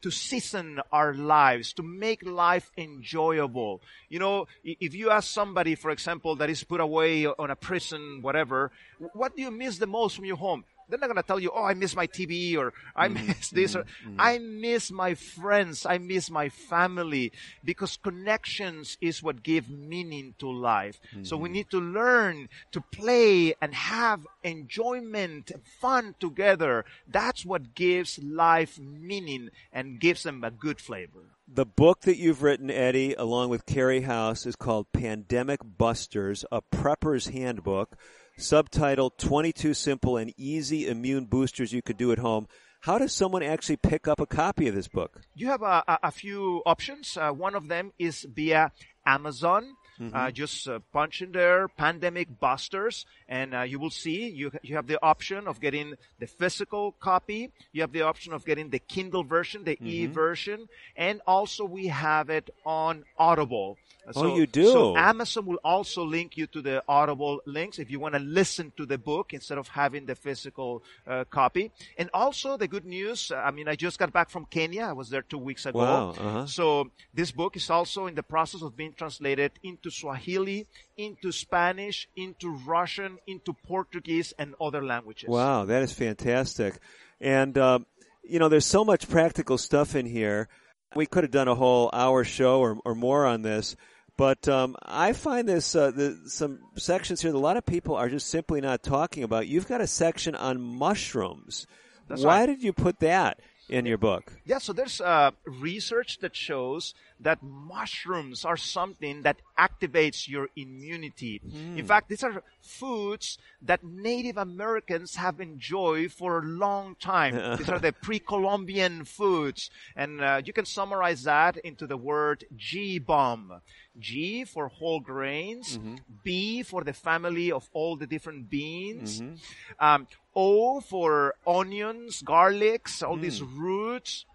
[0.00, 3.82] to season our lives, to make life enjoyable.
[4.08, 8.20] You know, if you ask somebody, for example, that is put away on a prison,
[8.22, 8.70] whatever,
[9.12, 10.64] what do you miss the most from your home?
[10.88, 13.26] They're not going to tell you, oh, I miss my TV or I mm-hmm.
[13.26, 14.16] miss this or mm-hmm.
[14.18, 15.86] I miss my friends.
[15.86, 17.32] I miss my family
[17.64, 21.00] because connections is what give meaning to life.
[21.12, 21.24] Mm-hmm.
[21.24, 21.54] So we mm-hmm.
[21.54, 26.84] need to learn to play and have enjoyment, and fun together.
[27.08, 31.20] That's what gives life meaning and gives them a good flavor.
[31.48, 36.60] The book that you've written, Eddie, along with Carrie House, is called Pandemic Busters, a
[36.60, 37.96] prepper's handbook
[38.38, 42.46] subtitled 22 Simple and Easy Immune Boosters You Could Do at Home.
[42.82, 45.22] How does someone actually pick up a copy of this book?
[45.34, 47.16] You have a, a, a few options.
[47.16, 48.72] Uh, one of them is via
[49.04, 49.74] Amazon.
[50.00, 50.16] Mm-hmm.
[50.16, 54.76] Uh, just uh, punch in there pandemic busters and uh, you will see you, you
[54.76, 57.50] have the option of getting the physical copy.
[57.72, 59.86] You have the option of getting the Kindle version, the mm-hmm.
[59.86, 63.78] e version, and also we have it on Audible.
[64.12, 64.66] So, oh, you do.
[64.66, 68.72] So Amazon will also link you to the Audible links if you want to listen
[68.76, 71.72] to the book instead of having the physical uh, copy.
[71.98, 73.32] And also the good news.
[73.34, 74.84] I mean, I just got back from Kenya.
[74.84, 75.78] I was there two weeks ago.
[75.78, 76.10] Wow.
[76.10, 76.46] Uh-huh.
[76.46, 82.08] So this book is also in the process of being translated into Swahili, into Spanish,
[82.16, 85.28] into Russian, into Portuguese, and other languages.
[85.28, 86.78] Wow, that is fantastic.
[87.20, 87.80] And uh,
[88.22, 90.48] you know, there's so much practical stuff in here.
[90.94, 93.76] We could have done a whole hour show or, or more on this.
[94.16, 97.94] But um, I find this uh, the, some sections here that a lot of people
[97.96, 99.46] are just simply not talking about.
[99.46, 101.66] You've got a section on mushrooms.
[102.08, 102.46] That's Why right.
[102.46, 104.32] did you put that in your book?
[104.44, 111.40] Yeah, so there's uh, research that shows that mushrooms are something that activates your immunity.
[111.46, 111.54] Mm.
[111.54, 111.86] In hmm.
[111.86, 117.34] fact, these are foods that Native Americans have enjoyed for a long time.
[117.58, 119.70] these are the pre-Columbian foods.
[119.94, 123.62] And uh, you can summarize that into the word G-bomb.
[123.98, 125.96] G for whole grains, mm-hmm.
[126.22, 129.34] B for the family of all the different beans, mm-hmm.
[129.80, 133.22] um, O for onions, garlics, all mm.
[133.22, 134.26] these roots,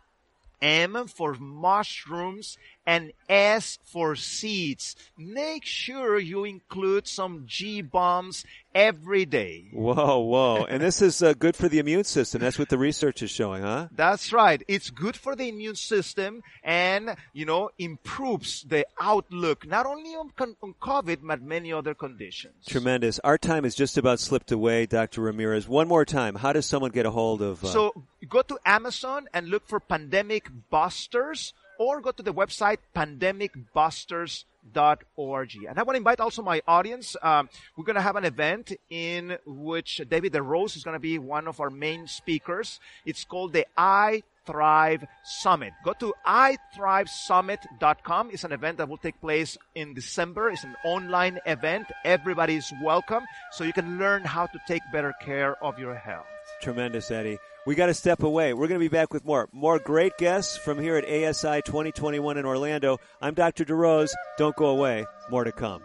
[0.61, 4.95] M for mushrooms, and S for seeds.
[5.17, 9.69] Make sure you include some G bombs every day.
[9.71, 10.65] Whoa, whoa.
[10.65, 12.41] and this is uh, good for the immune system.
[12.41, 13.89] That's what the research is showing, huh?
[13.91, 14.63] That's right.
[14.67, 20.31] It's good for the immune system and, you know, improves the outlook, not only on,
[20.39, 22.65] on COVID, but many other conditions.
[22.67, 23.19] Tremendous.
[23.19, 25.21] Our time is just about slipped away, Dr.
[25.21, 25.67] Ramirez.
[25.67, 26.35] One more time.
[26.35, 27.63] How does someone get a hold of?
[27.63, 27.67] Uh...
[27.67, 35.55] So go to Amazon and look for Pandemic Busters or go to the website pandemicbusters.org.
[35.67, 37.15] And I want to invite also my audience.
[37.23, 41.17] Um, we're going to have an event in which David DeRose is going to be
[41.17, 42.79] one of our main speakers.
[43.03, 45.73] It's called the I Thrive Summit.
[45.83, 48.29] Go to iThriveSummit.com.
[48.31, 50.51] It's an event that will take place in December.
[50.51, 51.87] It's an online event.
[52.05, 56.27] Everybody is welcome so you can learn how to take better care of your health.
[56.61, 57.39] Tremendous, Eddie.
[57.65, 58.53] We got to step away.
[58.53, 59.49] We're going to be back with more.
[59.51, 62.99] More great guests from here at ASI 2021 in Orlando.
[63.19, 63.65] I'm Dr.
[63.65, 64.11] DeRose.
[64.37, 65.05] Don't go away.
[65.29, 65.81] More to come.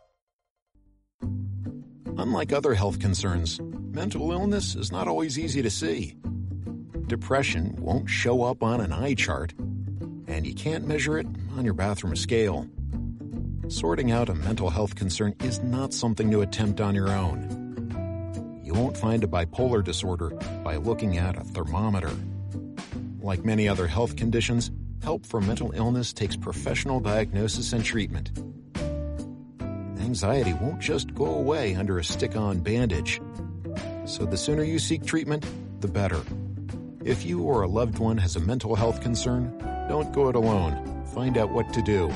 [2.17, 6.17] Unlike other health concerns, mental illness is not always easy to see.
[7.07, 9.53] Depression won't show up on an eye chart,
[10.27, 12.67] and you can't measure it on your bathroom scale.
[13.69, 18.61] Sorting out a mental health concern is not something to attempt on your own.
[18.63, 20.31] You won't find a bipolar disorder
[20.63, 22.13] by looking at a thermometer.
[23.21, 24.71] Like many other health conditions,
[25.03, 28.33] help for mental illness takes professional diagnosis and treatment.
[29.99, 33.21] Anxiety won't just go away under a stick on bandage.
[34.05, 35.47] So the sooner you seek treatment,
[35.81, 36.21] the better.
[37.03, 39.57] If you or a loved one has a mental health concern,
[39.89, 41.03] don't go it alone.
[41.15, 42.13] Find out what to do.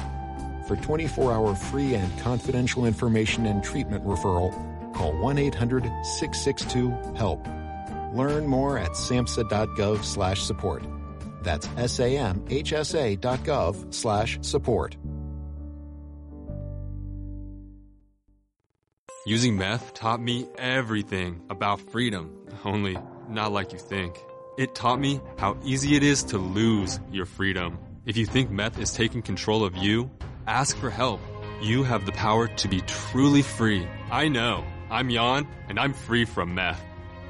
[0.68, 4.52] For 24 hour free and confidential information and treatment referral,
[4.94, 7.48] call 1 800 662 HELP.
[8.14, 10.84] Learn more at samhsa.gov slash support.
[11.42, 12.44] That's samhsa.gov
[13.94, 14.96] slash support.
[19.24, 24.18] Using meth taught me everything about freedom, only not like you think.
[24.58, 27.78] It taught me how easy it is to lose your freedom.
[28.04, 30.10] If you think meth is taking control of you,
[30.48, 31.20] ask for help.
[31.60, 33.86] You have the power to be truly free.
[34.10, 34.64] I know.
[34.90, 36.82] I'm Jan, and I'm free from meth.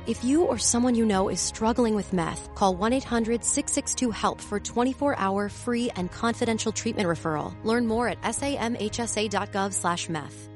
[0.07, 4.41] If you or someone you know is struggling with meth, call 1 800 662 HELP
[4.41, 7.53] for 24 hour free and confidential treatment referral.
[7.65, 10.49] Learn more at samhsa.gov slash meth.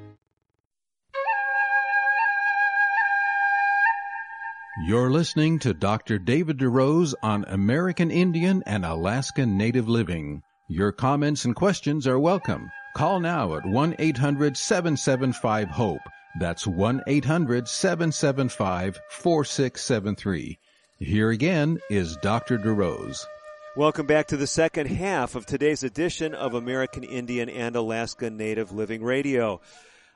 [4.85, 6.19] You're listening to Dr.
[6.19, 10.43] David DeRose on American Indian and Alaska Native Living.
[10.69, 12.71] Your comments and questions are welcome.
[12.97, 16.01] Call now at 1 800 775 HOPE.
[16.39, 20.59] That's 1 800 775 4673.
[20.99, 22.59] Here again is Dr.
[22.59, 23.27] DeRose.
[23.77, 28.71] Welcome back to the second half of today's edition of American Indian and Alaska Native
[28.71, 29.61] Living Radio.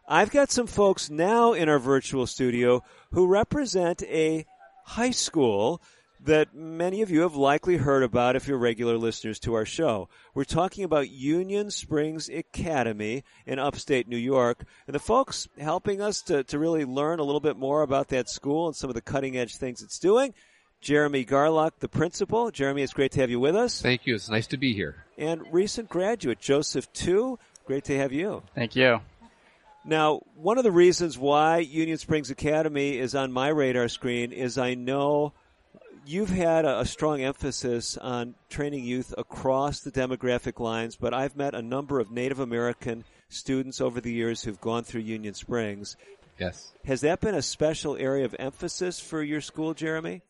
[0.06, 4.46] I've got some folks now in our virtual studio who represent a
[4.84, 5.82] high school
[6.24, 10.08] that many of you have likely heard about if you're regular listeners to our show.
[10.34, 14.64] We're talking about Union Springs Academy in upstate New York.
[14.86, 18.28] And the folks helping us to, to really learn a little bit more about that
[18.28, 20.34] school and some of the cutting edge things it's doing.
[20.80, 22.50] Jeremy Garlock, the principal.
[22.50, 23.80] Jeremy, it's great to have you with us.
[23.80, 24.14] Thank you.
[24.14, 25.04] It's nice to be here.
[25.18, 27.38] And recent graduate, Joseph Tu.
[27.64, 28.42] Great to have you.
[28.54, 29.00] Thank you.
[29.84, 34.58] Now, one of the reasons why Union Springs Academy is on my radar screen is
[34.58, 35.32] I know
[36.06, 41.54] you've had a, strong emphasis on training youth across the demographic lines, but I've met
[41.54, 45.96] a number of Native American students over the years who've gone through Union Springs.
[46.38, 46.72] Yes.
[46.84, 50.22] Has that been a special area of emphasis for your school, Jeremy?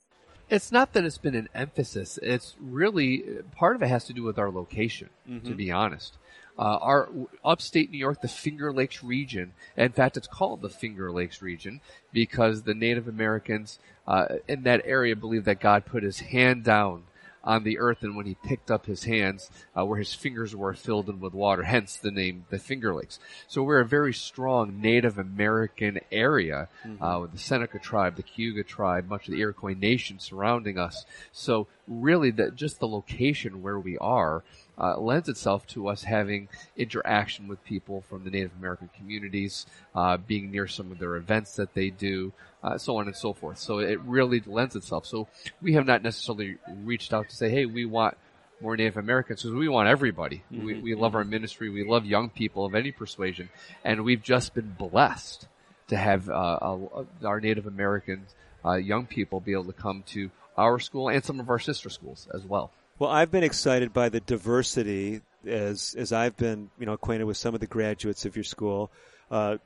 [0.48, 2.18] It's not that it's been an emphasis.
[2.22, 3.24] It's really
[3.56, 5.48] part of it has to do with our location, mm-hmm.
[5.48, 6.16] to be honest.
[6.58, 7.10] Uh, our
[7.44, 9.52] upstate New York, the Finger Lakes region.
[9.76, 11.80] In fact, it's called the Finger Lakes region
[12.12, 17.04] because the Native Americans uh, in that area believe that God put His hand down
[17.44, 20.74] on the earth, and when He picked up His hands, uh, where His fingers were
[20.74, 23.20] filled in with water, hence the name the Finger Lakes.
[23.46, 27.02] So we're a very strong Native American area mm-hmm.
[27.02, 31.04] Uh, with the Seneca tribe, the Cayuga tribe, much of the Iroquois nation surrounding us.
[31.32, 34.42] So really, that just the location where we are
[34.78, 40.16] uh, lends itself to us having interaction with people from the Native American communities, uh,
[40.16, 43.58] being near some of their events that they do, uh, so on and so forth.
[43.58, 45.06] So it really lends itself.
[45.06, 45.28] So
[45.62, 48.16] we have not necessarily reached out to say, hey, we want
[48.60, 50.42] more Native Americans because we want everybody.
[50.52, 50.64] Mm-hmm.
[50.64, 51.68] We, we love our ministry.
[51.68, 53.50] We love young people of any persuasion,
[53.84, 55.46] and we've just been blessed
[55.88, 56.78] to have uh,
[57.24, 58.26] our Native American
[58.64, 61.90] uh, young people be able to come to our school and some of our sister
[61.90, 62.72] schools as well.
[62.98, 67.36] Well, I've been excited by the diversity as as I've been, you know, acquainted with
[67.36, 68.90] some of the graduates of your school.
[69.30, 69.58] Uh,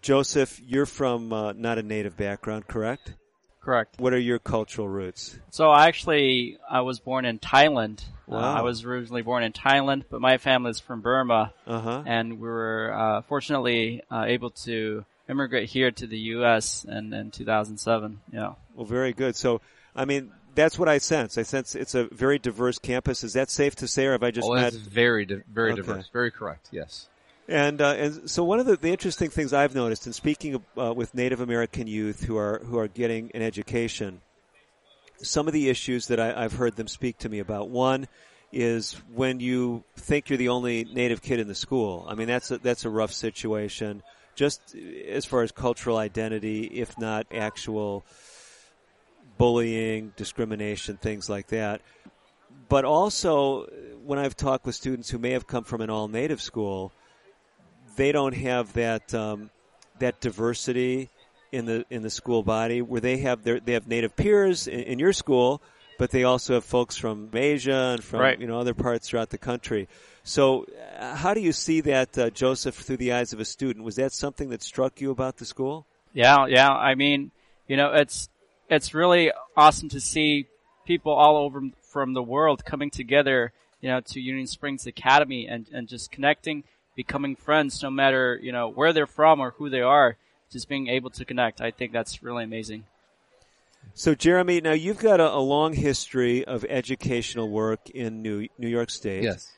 [0.00, 3.14] Joseph, you're from uh, not a native background, correct?
[3.60, 4.00] Correct.
[4.00, 5.38] What are your cultural roots?
[5.50, 8.04] So I actually I was born in Thailand.
[8.26, 8.38] Wow.
[8.38, 12.02] Uh, I was originally born in Thailand, but my family is from Burma, uh-huh.
[12.06, 16.84] and we were uh, fortunately uh, able to immigrate here to the U.S.
[16.84, 18.20] in, in 2007.
[18.32, 18.54] Yeah.
[18.74, 19.36] Well, very good.
[19.36, 19.60] So,
[19.94, 21.38] I mean, that's what I sense.
[21.38, 23.24] I sense it's a very diverse campus.
[23.24, 24.72] Is that safe to say, or have I just oh, met?
[24.72, 25.82] very, di- very okay.
[25.82, 26.08] diverse.
[26.12, 26.68] Very correct.
[26.70, 27.08] Yes.
[27.48, 30.94] And uh, and so one of the, the interesting things I've noticed in speaking uh,
[30.94, 34.20] with Native American youth who are who are getting an education,
[35.18, 37.68] some of the issues that I, I've heard them speak to me about.
[37.68, 38.06] One
[38.52, 42.06] is when you think you're the only Native kid in the school.
[42.08, 44.02] I mean, that's a, that's a rough situation.
[44.34, 44.74] Just
[45.08, 48.04] as far as cultural identity, if not actual
[49.38, 51.80] bullying, discrimination, things like that.
[52.68, 53.66] but also
[54.04, 56.92] when I've talked with students who may have come from an all native school,
[57.96, 59.50] they don't have that um,
[59.98, 61.08] that diversity
[61.52, 64.80] in the in the school body where they have their they have native peers in,
[64.80, 65.60] in your school,
[65.98, 68.40] but they also have folks from Asia and from Right.
[68.40, 69.88] you know other parts throughout the country.
[70.24, 70.66] So,
[70.98, 73.84] uh, how do you see that, uh, Joseph, through the eyes of a student?
[73.84, 75.84] Was that something that struck you about the school?
[76.12, 76.70] Yeah, yeah.
[76.70, 77.32] I mean,
[77.66, 78.28] you know, it's
[78.76, 80.46] it's really awesome to see
[80.86, 85.66] people all over from the world coming together, you know, to Union Springs Academy and
[85.72, 86.64] and just connecting,
[86.96, 90.16] becoming friends, no matter you know where they're from or who they are.
[90.50, 92.84] Just being able to connect, I think that's really amazing.
[93.94, 98.68] So, Jeremy, now you've got a, a long history of educational work in New New
[98.68, 99.24] York State.
[99.24, 99.50] Yes.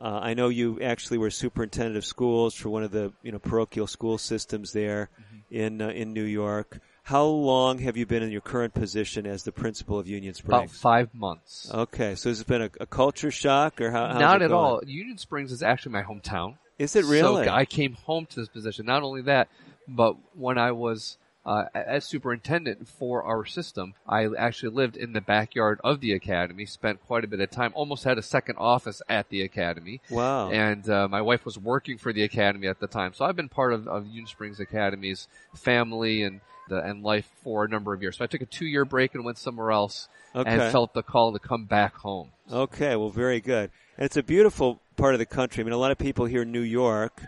[0.00, 3.38] Uh, I know you actually were superintendent of schools for one of the you know
[3.38, 5.56] parochial school systems there Mm-hmm.
[5.56, 6.80] in uh, in New York.
[7.04, 10.70] How long have you been in your current position as the principal of Union Springs?
[10.70, 11.70] About five months.
[11.72, 14.18] Okay, so has it been a, a culture shock or how?
[14.18, 14.52] Not it at going?
[14.52, 14.80] all.
[14.86, 16.56] Union Springs is actually my hometown.
[16.78, 17.44] Is it really?
[17.44, 18.86] So I came home to this position.
[18.86, 19.48] Not only that,
[19.86, 25.20] but when I was uh, as superintendent for our system, I actually lived in the
[25.20, 26.66] backyard of the academy.
[26.66, 27.72] Spent quite a bit of time.
[27.74, 30.00] Almost had a second office at the academy.
[30.10, 30.50] Wow.
[30.50, 33.48] And uh, my wife was working for the academy at the time, so I've been
[33.48, 38.00] part of, of Union Springs Academy's family and the, and life for a number of
[38.00, 38.16] years.
[38.16, 40.50] So I took a two year break and went somewhere else, Okay.
[40.50, 42.30] and felt the call to come back home.
[42.50, 43.70] Okay, well, very good.
[43.96, 45.62] And it's a beautiful part of the country.
[45.62, 47.22] I mean, a lot of people hear New York,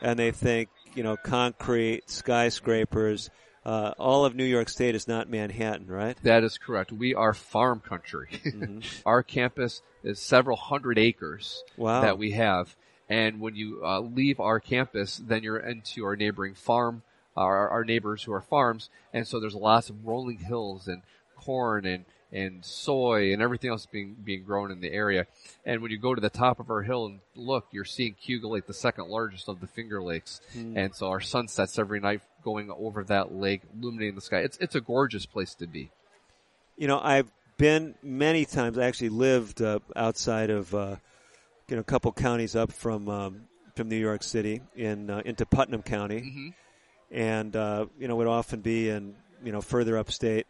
[0.00, 3.30] and they think, you know, concrete, skyscrapers.
[3.64, 6.16] Uh, all of New York State is not Manhattan, right?
[6.24, 6.90] That is correct.
[6.92, 8.28] We are farm country.
[8.44, 8.80] Mm-hmm.
[9.06, 12.00] Our campus is several hundred acres Wow.
[12.02, 12.74] that we have.
[13.08, 17.02] And when you uh, leave our campus, then you're into our neighboring farm,
[17.36, 18.90] our, our neighbors who are farms.
[19.12, 21.02] And so there's lots of rolling hills and
[21.36, 25.26] corn and, and soy and everything else being, being grown in the area.
[25.66, 28.48] And when you go to the top of our hill and look, you're seeing Cayuga
[28.48, 30.40] Lake, the second largest of the Finger Lakes.
[30.52, 30.76] Hmm.
[30.76, 34.38] And so our sun sets every night going over that lake, illuminating the sky.
[34.38, 35.90] It's, it's a gorgeous place to be.
[36.78, 37.28] You know, I've
[37.58, 38.78] been many times.
[38.78, 40.96] I actually lived uh, outside of, uh,
[41.68, 43.42] you know, a couple counties up from um,
[43.76, 46.48] from New York City in uh, into Putnam County, Mm-hmm.
[47.10, 49.14] and uh, you know would often be in
[49.44, 50.46] you know further upstate,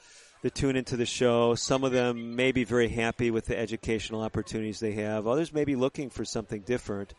[0.43, 1.55] that tune into the show.
[1.55, 5.25] Some of them may be very happy with the educational opportunities they have.
[5.27, 7.13] Others may be looking for something different.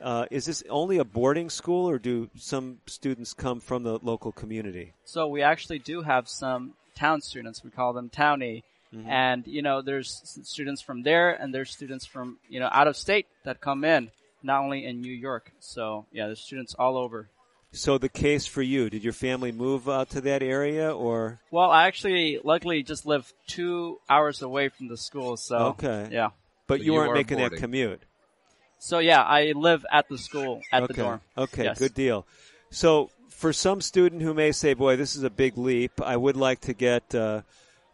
[0.00, 4.30] Uh, is this only a boarding school, or do some students come from the local
[4.32, 4.92] community?
[5.04, 7.64] So we actually do have some town students.
[7.64, 8.62] We call them townie.
[8.94, 9.06] Mhm.
[9.06, 12.96] And, you know, there's students from there and there's students from, you know, out of
[12.96, 14.10] state that come in,
[14.42, 15.52] not only in New York.
[15.60, 17.28] So, yeah, there's students all over.
[17.70, 21.70] So the case for you, did your family move out to that area, or Well,
[21.70, 25.36] I actually, luckily, just live two hours away from the school.
[25.36, 26.08] So, okay?
[26.10, 26.30] yeah.
[26.66, 28.00] But So you you weren't are making that commute.
[28.78, 30.92] So, yeah, I live at the school, at okay.
[30.94, 31.20] the dorm.
[31.36, 31.78] Okay, Yes.
[31.78, 32.26] good deal.
[32.70, 36.00] So for some student who may say, "Boy, this is a big leap.
[36.00, 37.42] I would like to get uh,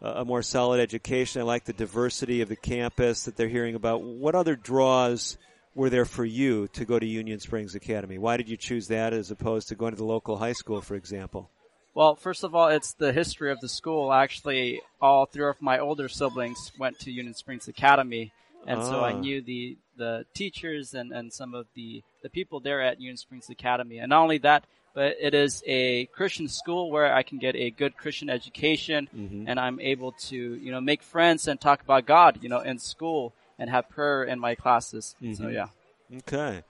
[0.00, 1.40] a more solid education.
[1.40, 4.02] I like the diversity of the campus that they're hearing about.
[4.02, 5.38] What other draws
[5.74, 8.18] were there for you to go to Union Springs Academy?
[8.18, 10.94] Why did you choose that as opposed to going to the local high school, for
[10.94, 11.50] example?
[11.94, 14.12] Well, first of all, it's the history of the school.
[14.12, 18.32] Actually, all three of my older siblings went to Union Springs Academy,
[18.66, 19.18] and so I Ah.
[19.20, 23.48] knew the the teachers and, and some of the the people there at Union Springs
[23.48, 23.98] Academy.
[23.98, 24.64] And not only that,
[24.94, 29.44] but it is a Christian school where I can get a good Christian education, Mhm.
[29.46, 32.78] and I'm able to you know make friends and talk about God, you know, in
[32.78, 35.14] school and have prayer in my classes.
[35.20, 35.52] So Mhm.
[35.52, 35.68] yeah.
[36.18, 36.62] Okay.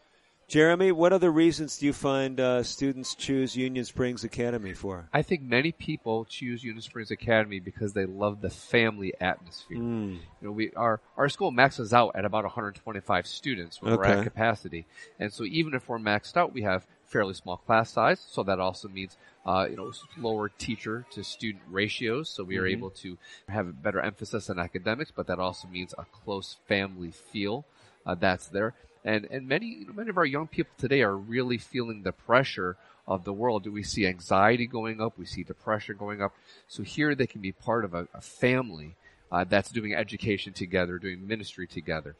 [0.47, 5.09] Jeremy, what other reasons do you find uh, students choose Union Springs Academy for?
[5.12, 9.78] I think many people choose Union Springs Academy because they love the family atmosphere.
[9.78, 10.12] Mm.
[10.12, 14.22] You know, we our our school maxes out at about 125 students when we're at
[14.22, 14.84] capacity,
[15.18, 18.24] and so even if we're maxed out, we have fairly small class size.
[18.30, 19.16] So that also means
[19.47, 22.28] uh, you know lower teacher to student ratios.
[22.28, 22.72] So we are Mhm.
[22.72, 23.16] able to
[23.49, 27.64] have a better emphasis on academics, but that also means a close family feel
[28.05, 28.74] uh, that's there.
[29.05, 32.76] And and many many of our young people today are really feeling the pressure
[33.07, 33.64] of the world.
[33.64, 35.18] Do we see anxiety going up?
[35.18, 36.32] We see depression going up.
[36.68, 38.96] So here they can be part of a, a family
[39.30, 42.16] uh, that's doing education together, doing ministry together.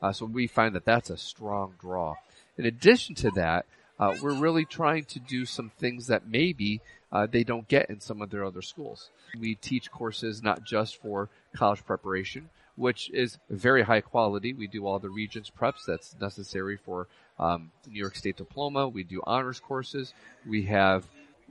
[0.00, 2.14] Uh, so we find that that's a strong draw.
[2.56, 3.66] In addition to that,
[3.98, 6.80] uh, we're really trying to do some things that maybe
[7.10, 9.10] uh, they don't get in some of their other schools.
[9.38, 14.52] We teach courses not just for college preparation, which is very high quality.
[14.54, 17.08] We do all the Regents preps that's necessary for
[17.38, 18.88] um, New York State diploma.
[18.88, 20.14] We do honors courses.
[20.48, 21.04] We have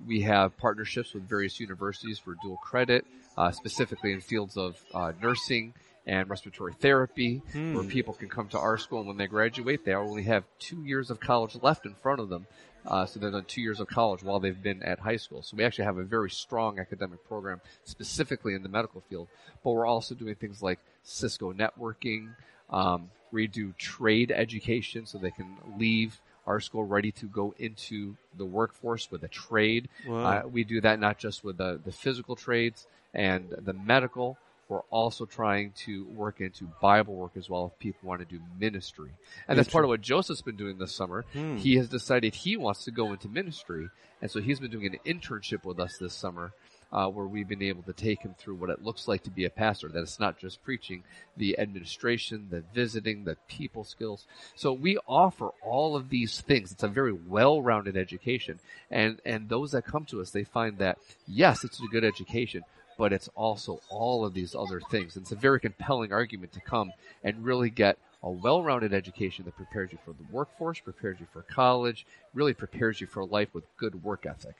[0.07, 3.05] we have partnerships with various universities for dual credit,
[3.37, 5.73] uh, specifically in fields of uh, nursing
[6.05, 7.73] and respiratory therapy, Hmm.
[7.73, 10.83] where people can come to our school and when they graduate, they only have two
[10.85, 12.45] years of college left in front of them.
[12.85, 15.41] Uh, so they've done two years of college while they've been at high school.
[15.41, 19.27] So we actually have a very strong academic program specifically in the medical field.
[19.63, 22.35] But we're also doing things like Cisco networking.
[22.69, 28.15] Um, we do trade education so they can leave our school ready to go into
[28.37, 29.89] the workforce with a trade.
[30.07, 30.23] Wow.
[30.23, 34.37] Uh, we do that not just with the, the physical trades and the medical.
[34.69, 38.41] We're also trying to work into Bible work as well if people want to do
[38.59, 39.11] ministry.
[39.47, 41.25] And that's part of what Joseph's been doing this summer.
[41.31, 41.55] Hmm.
[41.55, 43.89] He has decided he wants to go into ministry.
[44.21, 46.51] And so he's been doing an internship with us this summer
[46.91, 49.45] uh, where we've been able to take him through what it looks like to be
[49.45, 49.87] a pastor.
[49.87, 51.03] That it's not just preaching,
[51.35, 54.25] the administration, the visiting, the people skills.
[54.55, 56.71] So we offer all of these things.
[56.71, 58.59] It's a very well-rounded education,
[58.89, 62.63] and and those that come to us, they find that yes, it's a good education,
[62.97, 65.15] but it's also all of these other things.
[65.15, 69.55] And it's a very compelling argument to come and really get a well-rounded education that
[69.55, 73.63] prepares you for the workforce, prepares you for college, really prepares you for life with
[73.77, 74.55] good work ethic.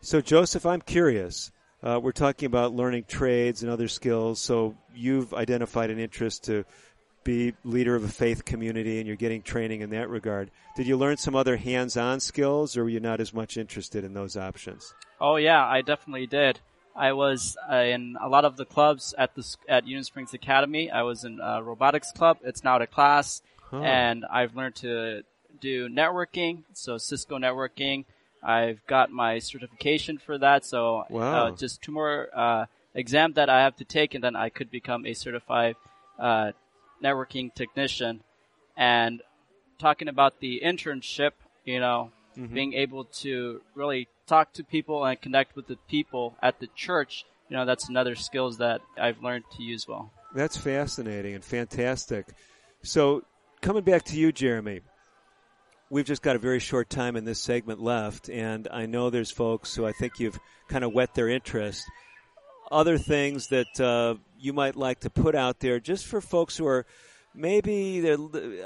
[0.00, 1.50] So, Joseph, I'm curious.
[1.82, 4.40] Uh, we're talking about learning trades and other skills.
[4.40, 6.64] So, you've identified an interest to
[7.22, 10.50] be leader of a faith community, and you're getting training in that regard.
[10.74, 14.14] Did you learn some other hands-on skills, or were you not as much interested in
[14.14, 14.94] those options?
[15.20, 16.60] Oh yeah, I definitely did.
[16.96, 20.90] I was uh, in a lot of the clubs at the at Union Springs Academy.
[20.90, 22.38] I was in a robotics club.
[22.42, 23.82] It's now a class, Huh.
[23.82, 25.22] and I've learned to
[25.60, 26.64] do networking.
[26.72, 28.06] So Cisco networking.
[28.42, 30.64] I've got my certification for that.
[30.64, 31.48] So Wow.
[31.48, 34.70] uh, just two more uh, exam that I have to take, and then I could
[34.70, 35.76] become a certified
[36.18, 36.52] uh,
[37.02, 38.22] networking technician.
[38.76, 39.22] And
[39.78, 41.32] talking about the internship,
[41.64, 42.54] you know, Mhm.
[42.54, 47.24] being able to really talk to people and connect with the people at the church,
[47.48, 50.12] you know, that's another skills that I've learned to use well.
[50.34, 52.26] That's fascinating and fantastic.
[52.82, 53.24] So,
[53.60, 54.80] coming back to you, Jeremy,
[55.90, 59.30] we've just got a very short time in this segment left, and I know there's
[59.30, 60.38] folks who I think you've
[60.68, 61.84] kind of whet their interest.
[62.70, 66.66] Other things that uh, you might like to put out there just for folks who
[66.66, 66.86] are
[67.34, 68.16] maybe a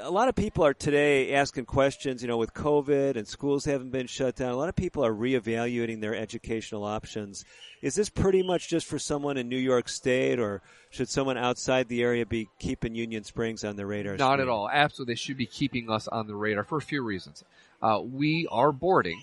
[0.09, 4.07] lot of people are today asking questions, you know, with COVID and schools haven't been
[4.07, 4.51] shut down.
[4.51, 7.45] A lot of people are reevaluating their educational options.
[7.81, 11.87] Is this pretty much just for someone in New York State, or should someone outside
[11.87, 14.17] the area be keeping Union Springs on the radar?
[14.17, 14.47] Not screen?
[14.47, 14.69] at all.
[14.69, 17.43] Absolutely, they should be keeping us on the radar for a few reasons.
[17.81, 19.21] Uh, we are boarding,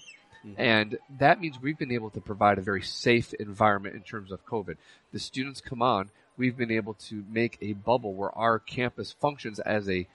[0.57, 4.47] and that means we've been able to provide a very safe environment in terms of
[4.47, 4.77] COVID.
[5.13, 6.11] The students come on,
[6.43, 10.09] we've been able to make a bubble where our campus functions as a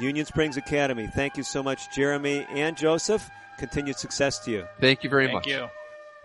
[0.00, 1.08] Union Springs Academy.
[1.14, 3.30] Thank you so much, Jeremy and Joseph.
[3.56, 4.66] Continued success to you.
[4.80, 5.46] Thank you very Thank much.
[5.46, 5.68] you.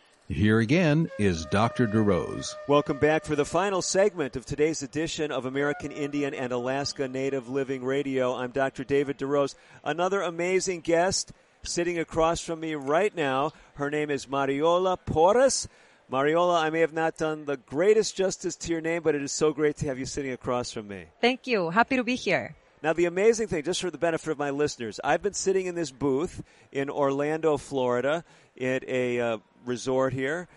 [0.31, 1.87] Here again is Dr.
[1.87, 2.55] DeRose.
[2.69, 7.49] Welcome back for the final segment of today's edition of American Indian and Alaska Native
[7.49, 8.33] Living Radio.
[8.33, 8.85] I'm Dr.
[8.85, 9.55] David DeRose.
[9.83, 13.51] Another amazing guest sitting across from me right now.
[13.73, 15.67] Her name is Mariola Porras.
[16.09, 19.33] Mariola, I may have not done the greatest justice to your name, but it is
[19.33, 21.07] so great to have you sitting across from me.
[21.19, 21.71] Thank you.
[21.71, 22.55] Happy to be here.
[22.83, 25.75] Now, the amazing thing, just for the benefit of my listeners, I've been sitting in
[25.75, 28.23] this booth in Orlando, Florida,
[28.59, 30.47] at a uh, resort here,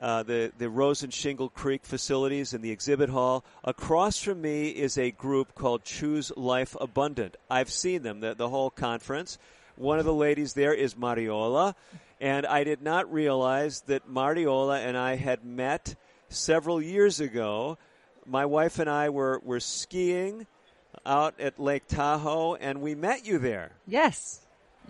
[0.00, 3.44] uh, the the Rosen Shingle Creek facilities in the exhibit hall.
[3.64, 7.36] Across from me is a group called Choose Life Abundant.
[7.50, 9.36] I've seen them, the, the whole conference.
[9.74, 11.74] One of the ladies there is Mariola,
[12.20, 15.96] and I did not realize that Mariola and I had met
[16.28, 17.78] several years ago.
[18.26, 20.46] My wife and I were, were skiing
[21.06, 23.70] out at Lake Tahoe, and we met you there.
[23.86, 24.40] Yes.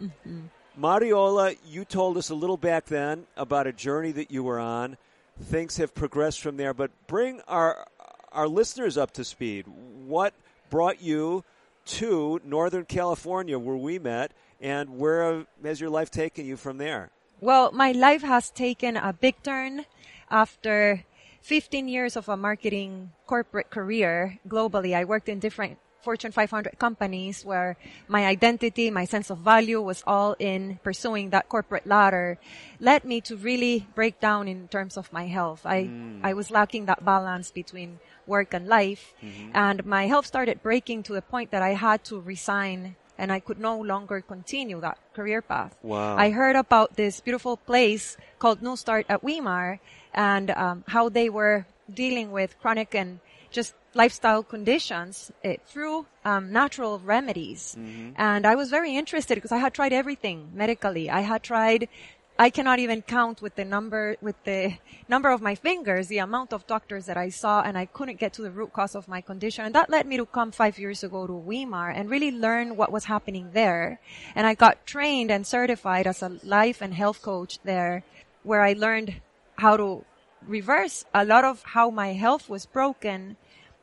[0.00, 0.42] Mm-hmm.
[0.80, 4.96] Mariola, you told us a little back then about a journey that you were on.
[5.40, 7.86] Things have progressed from there, but bring our
[8.32, 9.66] our listeners up to speed.
[10.06, 10.34] What
[10.68, 11.44] brought you
[11.86, 17.10] to Northern California, where we met, and where has your life taken you from there?
[17.40, 19.86] Well, my life has taken a big turn
[20.30, 21.04] after
[21.42, 24.96] 15 years of a marketing corporate career globally.
[24.96, 27.76] I worked in different Fortune 500 companies where
[28.06, 32.38] my identity, my sense of value was all in pursuing that corporate ladder
[32.78, 35.64] led me to really break down in terms of my health.
[35.64, 36.20] I, mm.
[36.22, 39.14] I was lacking that balance between work and life.
[39.22, 39.50] Mm-hmm.
[39.54, 43.40] And my health started breaking to the point that I had to resign and I
[43.40, 45.76] could no longer continue that career path.
[45.82, 46.16] Wow.
[46.16, 49.78] I heard about this beautiful place called New Start at Weimar
[50.12, 56.52] and um, how they were dealing with chronic and just lifestyle conditions uh, through um,
[56.52, 57.76] natural remedies.
[57.78, 58.12] Mm-hmm.
[58.16, 61.10] And I was very interested because I had tried everything medically.
[61.10, 61.88] I had tried
[62.36, 64.76] I cannot even count with the number, with the
[65.08, 68.32] number of my fingers, the amount of doctors that I saw and I couldn't get
[68.34, 69.64] to the root cause of my condition.
[69.64, 72.90] And that led me to come five years ago to Weimar and really learn what
[72.90, 74.00] was happening there.
[74.34, 78.02] And I got trained and certified as a life and health coach there
[78.42, 79.14] where I learned
[79.58, 80.04] how to
[80.44, 83.36] reverse a lot of how my health was broken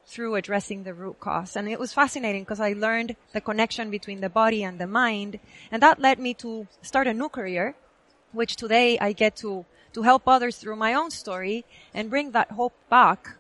[0.06, 1.56] through addressing the root cause.
[1.56, 5.40] And it was fascinating because I learned the connection between the body and the mind.
[5.72, 7.76] And that led me to start a new career
[8.32, 12.52] which today I get to, to help others through my own story and bring that
[12.52, 13.38] hope back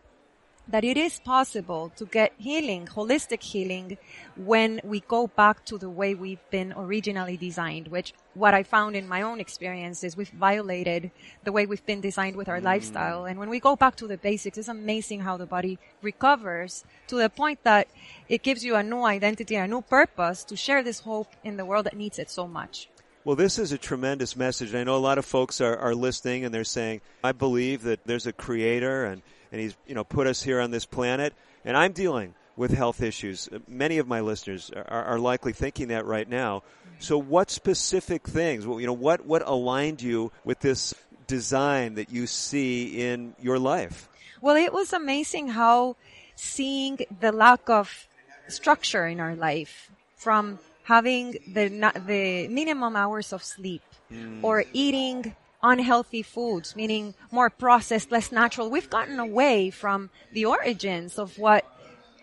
[0.67, 3.97] that it is possible to get healing, holistic healing,
[4.35, 8.95] when we go back to the way we've been originally designed, which what I found
[8.95, 11.11] in my own experience is we've violated
[11.43, 12.63] the way we've been designed with our mm.
[12.63, 13.25] lifestyle.
[13.25, 17.15] And when we go back to the basics, it's amazing how the body recovers to
[17.15, 17.87] the point that
[18.29, 21.65] it gives you a new identity, a new purpose to share this hope in the
[21.65, 22.89] world that needs it so much.
[23.23, 24.73] Well, this is a tremendous message.
[24.73, 28.03] I know a lot of folks are, are listening and they're saying, I believe that
[28.05, 29.21] there's a creator and,
[29.51, 33.01] and he's, you know, put us here on this planet and I'm dealing with health
[33.01, 33.47] issues.
[33.67, 36.63] Many of my listeners are, are likely thinking that right now.
[37.01, 40.93] So what specific things, you know, what, what aligned you with this
[41.25, 44.07] design that you see in your life?
[44.39, 45.95] Well, it was amazing how
[46.35, 48.07] seeing the lack of
[48.47, 51.69] structure in our life from having the
[52.05, 54.39] the minimum hours of sleep mm.
[54.43, 58.69] or eating unhealthy foods, meaning more processed, less natural.
[58.69, 61.65] We've gotten away from the origins of what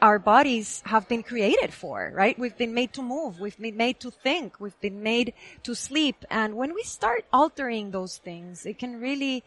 [0.00, 2.38] our bodies have been created for, right?
[2.38, 3.40] We've been made to move.
[3.40, 4.60] We've been made to think.
[4.60, 5.34] We've been made
[5.64, 6.24] to sleep.
[6.30, 9.42] And when we start altering those things, it can really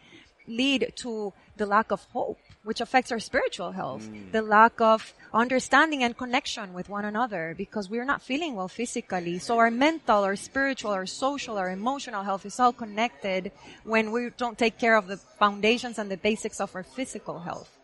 [0.46, 4.30] lead to the lack of hope which affects our spiritual health, mm.
[4.30, 9.38] the lack of understanding and connection with one another because we're not feeling well physically.
[9.38, 13.50] So our mental, our spiritual, our social, our emotional health is all connected
[13.84, 17.81] when we don't take care of the foundations and the basics of our physical health.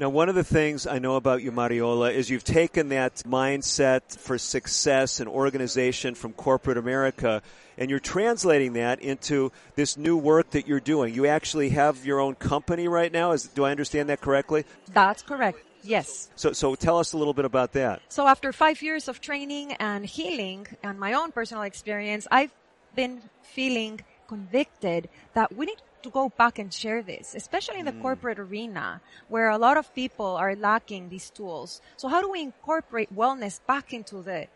[0.00, 4.16] Now, one of the things I know about you, Mariola, is you've taken that mindset
[4.16, 7.42] for success and organization from corporate America
[7.76, 11.14] and you're translating that into this new work that you're doing.
[11.14, 13.32] You actually have your own company right now.
[13.32, 14.64] Is, do I understand that correctly?
[14.92, 15.60] That's correct.
[15.82, 16.28] Yes.
[16.36, 18.02] So, so tell us a little bit about that.
[18.08, 22.52] So after five years of training and healing and my own personal experience, I've
[22.94, 27.92] been feeling convicted that we need to go back and share this, especially in the
[27.92, 28.02] mm.
[28.02, 31.80] corporate arena where a lot of people are lacking these tools.
[31.96, 34.46] So how do we incorporate wellness back into the,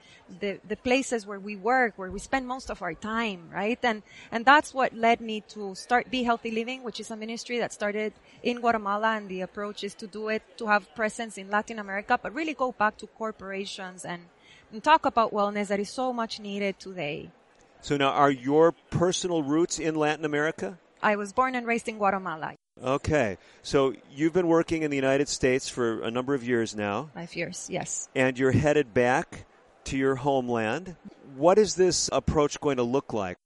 [0.40, 3.78] the, the places where we work, where we spend most of our time, right?
[3.82, 7.58] And, and that's what led me to start Be Healthy Living, which is a ministry
[7.58, 8.12] that started
[8.42, 12.18] in Guatemala and the approach is to do it, to have presence in Latin America,
[12.22, 14.22] but really go back to corporations and,
[14.72, 17.30] and talk about wellness that is so much needed today.
[17.82, 20.78] So now are your personal roots in Latin America?
[21.02, 22.54] I was born and raised in Guatemala.
[22.82, 23.38] Okay.
[23.62, 27.10] So you've been working in the United States for a number of years now.
[27.14, 28.08] Five years, yes.
[28.14, 29.46] And you're headed back
[29.84, 30.96] to your homeland.
[31.36, 33.38] What is this approach going to look like?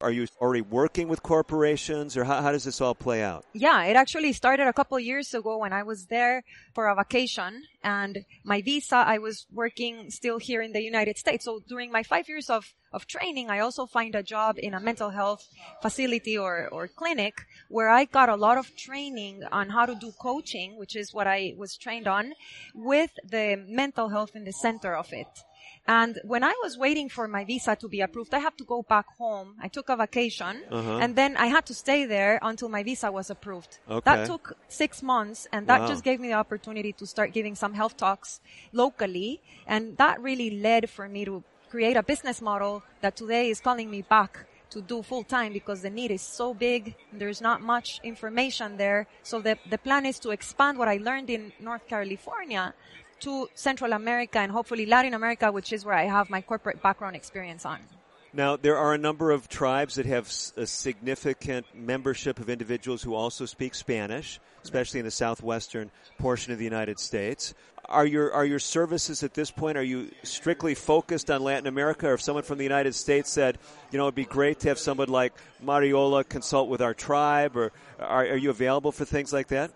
[0.00, 3.44] Are you already working with corporations or how, how does this all play out?
[3.52, 7.64] Yeah, it actually started a couple years ago when I was there for a vacation
[7.82, 11.44] and my visa, I was working still here in the United States.
[11.44, 14.78] So during my five years of, of training, I also find a job in a
[14.78, 15.48] mental health
[15.82, 17.34] facility or, or clinic
[17.68, 21.26] where I got a lot of training on how to do coaching, which is what
[21.26, 22.34] I was trained on
[22.72, 25.26] with the mental health in the center of it.
[25.88, 28.82] And when I was waiting for my visa to be approved, I had to go
[28.82, 29.54] back home.
[29.58, 30.98] I took a vacation uh-huh.
[30.98, 33.78] and then I had to stay there until my visa was approved.
[33.88, 34.02] Okay.
[34.04, 35.88] That took six months and that wow.
[35.88, 38.40] just gave me the opportunity to start giving some health talks
[38.74, 39.40] locally.
[39.66, 43.90] And that really led for me to create a business model that today is calling
[43.90, 46.96] me back to do full time because the need is so big.
[47.14, 49.06] There's not much information there.
[49.22, 52.74] So the, the plan is to expand what I learned in North California
[53.20, 57.16] to Central America and hopefully Latin America, which is where I have my corporate background
[57.16, 57.78] experience on.
[58.32, 63.14] Now, there are a number of tribes that have a significant membership of individuals who
[63.14, 67.54] also speak Spanish, especially in the southwestern portion of the United States.
[67.86, 69.78] Are your are your services at this point?
[69.78, 73.56] Are you strictly focused on Latin America, or if someone from the United States said,
[73.90, 75.32] you know, it'd be great to have someone like
[75.64, 79.70] Mariola consult with our tribe, or are, are you available for things like that?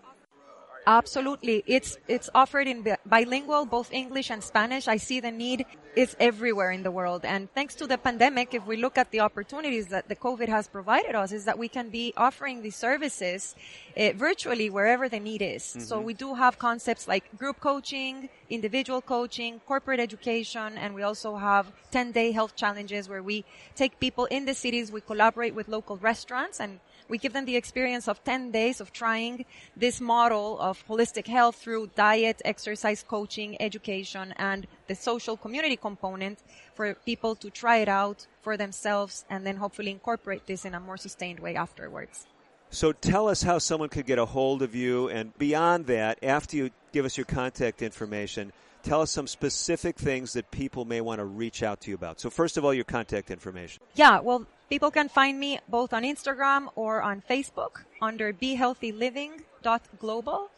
[0.85, 1.63] Absolutely.
[1.65, 4.87] It's, it's offered in bilingual, both English and Spanish.
[4.87, 5.65] I see the need
[5.95, 7.23] is everywhere in the world.
[7.23, 10.67] And thanks to the pandemic, if we look at the opportunities that the COVID has
[10.67, 13.55] provided us, is that we can be offering these services
[13.95, 15.63] uh, virtually wherever the need is.
[15.63, 15.81] Mm-hmm.
[15.81, 21.35] So we do have concepts like group coaching, individual coaching, corporate education, and we also
[21.35, 25.67] have 10 day health challenges where we take people in the cities, we collaborate with
[25.67, 26.79] local restaurants and
[27.09, 29.45] we give them the experience of 10 days of trying
[29.75, 36.39] this model of holistic health through diet, exercise, coaching, education, and the social community component
[36.73, 40.79] for people to try it out for themselves and then hopefully incorporate this in a
[40.79, 42.27] more sustained way afterwards.
[42.69, 46.57] So tell us how someone could get a hold of you and beyond that, after
[46.57, 48.51] you give us your contact information,
[48.81, 52.19] tell us some specific things that people may want to reach out to you about.
[52.19, 53.81] So first of all, your contact information.
[53.93, 60.49] Yeah, well, people can find me both on Instagram or on Facebook under behealthyliving.global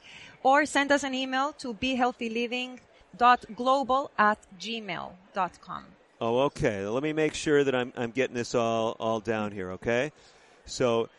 [0.41, 5.83] or send us an email to behealthyliving.global at gmail.com.
[6.21, 6.87] Oh, okay.
[6.87, 10.13] Let me make sure that I'm, I'm getting this all, all down here, okay?
[10.63, 11.09] So,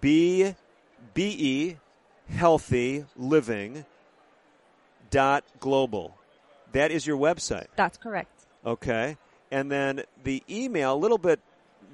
[0.00, 0.54] B,
[1.14, 1.78] B-E,
[2.28, 3.84] healthy living
[5.10, 6.16] dot global.
[6.70, 7.66] That is your website.
[7.74, 8.46] That's correct.
[8.64, 9.16] Okay.
[9.50, 11.40] And then the email, a little bit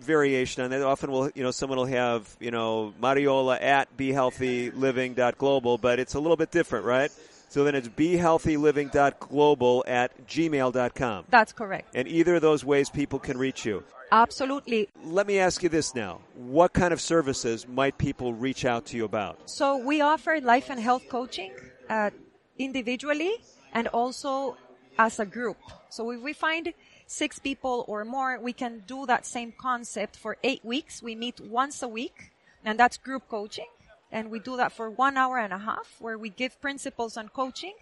[0.01, 0.83] variation on that.
[0.83, 6.21] Often will, you know, someone will have, you know, Mariola at behealthyliving.global, but it's a
[6.21, 7.11] little bit different, right?
[7.49, 11.25] So then it's behealthyliving.global at gmail.com.
[11.31, 11.95] That's correct.
[11.95, 13.85] And either of those ways people can reach you.
[14.13, 14.89] Absolutely.
[15.05, 16.21] Let me ask you this now.
[16.35, 19.49] What kind of services might people reach out to you about?
[19.49, 21.53] So we offer life and health coaching
[21.89, 22.11] uh,
[22.59, 23.35] individually
[23.73, 24.57] and also
[24.99, 25.59] as a group.
[25.89, 26.73] So if we find
[27.07, 31.03] six people or more, we can do that same concept for eight weeks.
[31.03, 32.33] We meet once a week
[32.65, 33.69] and that's group coaching.
[34.13, 37.29] And we do that for one hour and a half where we give principles on
[37.29, 37.75] coaching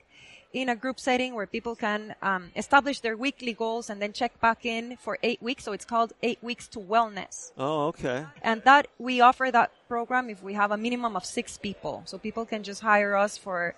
[0.54, 4.40] in a group setting where people can um, establish their weekly goals and then check
[4.40, 5.64] back in for eight weeks.
[5.64, 7.50] So it's called eight weeks to wellness.
[7.58, 8.24] Oh, okay.
[8.40, 12.02] And that we offer that program if we have a minimum of six people.
[12.06, 13.74] So people can just hire us for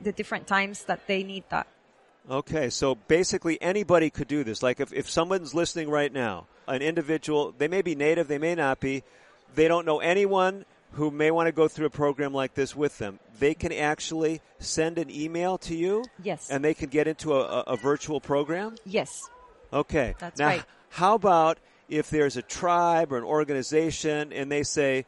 [0.00, 1.66] the different times that they need that.
[2.30, 4.62] Okay, so basically anybody could do this.
[4.62, 8.54] Like if, if someone's listening right now, an individual, they may be native, they may
[8.54, 9.02] not be,
[9.54, 12.98] they don't know anyone who may want to go through a program like this with
[12.98, 16.04] them, they can actually send an email to you.
[16.22, 16.48] Yes.
[16.50, 18.76] And they can get into a, a, a virtual program?
[18.84, 19.28] Yes.
[19.72, 20.14] Okay.
[20.18, 20.64] That's now, right.
[20.90, 21.58] How about
[21.88, 25.04] if there's a tribe or an organization and they say,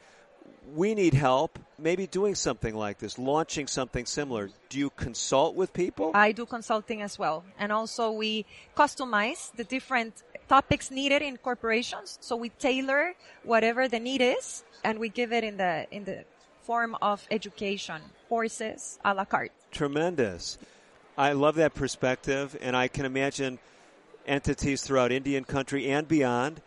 [0.74, 4.50] we need help, maybe doing something like this, launching something similar.
[4.68, 6.10] Do you consult with people?
[6.14, 7.44] I do consulting as well.
[7.58, 8.46] And also we
[8.76, 12.18] customize the different topics needed in corporations.
[12.20, 13.14] So we tailor
[13.44, 16.24] whatever the need is and we give it in the, in the
[16.62, 19.52] form of education, courses, a la carte.
[19.70, 20.58] Tremendous.
[21.16, 23.58] I love that perspective and I can imagine
[24.26, 26.60] entities throughout Indian country and beyond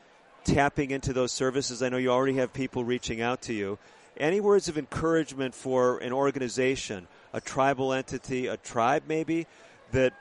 [0.44, 1.82] tapping into those services.
[1.82, 3.78] I know you already have people reaching out to you.
[4.18, 9.48] Any words of encouragement for an organization, a tribal entity, a tribe maybe,
[9.92, 10.14] that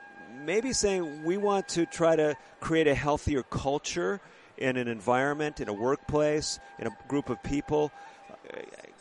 [0.44, 4.20] maybe saying we want to try to create a healthier culture
[4.56, 7.90] in an environment, in a workplace, in a group of people?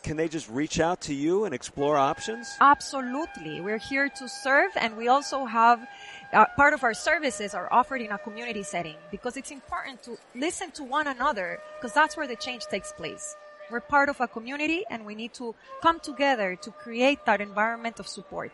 [0.02, 2.48] Can they just reach out to you and explore options?
[2.60, 3.60] Absolutely.
[3.60, 5.86] We're here to serve and we also have
[6.32, 10.16] uh, part of our services are offered in a community setting because it's important to
[10.34, 13.36] listen to one another because that's where the change takes place.
[13.70, 18.00] We're part of a community and we need to come together to create that environment
[18.00, 18.52] of support.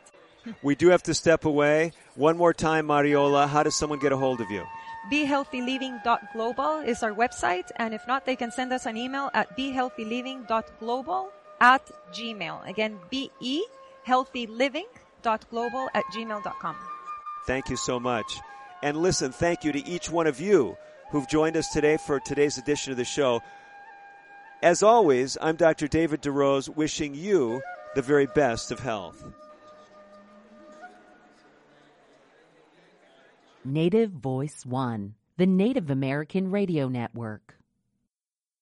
[0.63, 1.93] we do have to step away.
[2.15, 4.65] One more time, Mariola, how does someone get a hold of you?
[5.11, 11.31] BeHealthyLiving.global is our website and if not, they can send us an email at BeHealthyLiving.global
[11.61, 12.69] at gmail.
[12.69, 13.63] Again, B-E
[14.07, 16.77] healthyliving.global at gmail.com.
[17.47, 18.41] Thank you so much.
[18.83, 20.77] And listen, thank you to each one of you
[21.11, 23.41] who've joined us today for today's edition of the show.
[24.63, 25.87] As always, I'm Dr.
[25.89, 27.63] David DeRose wishing you
[27.95, 29.25] the very best of health.
[33.65, 37.57] Native Voice One, the Native American Radio Network.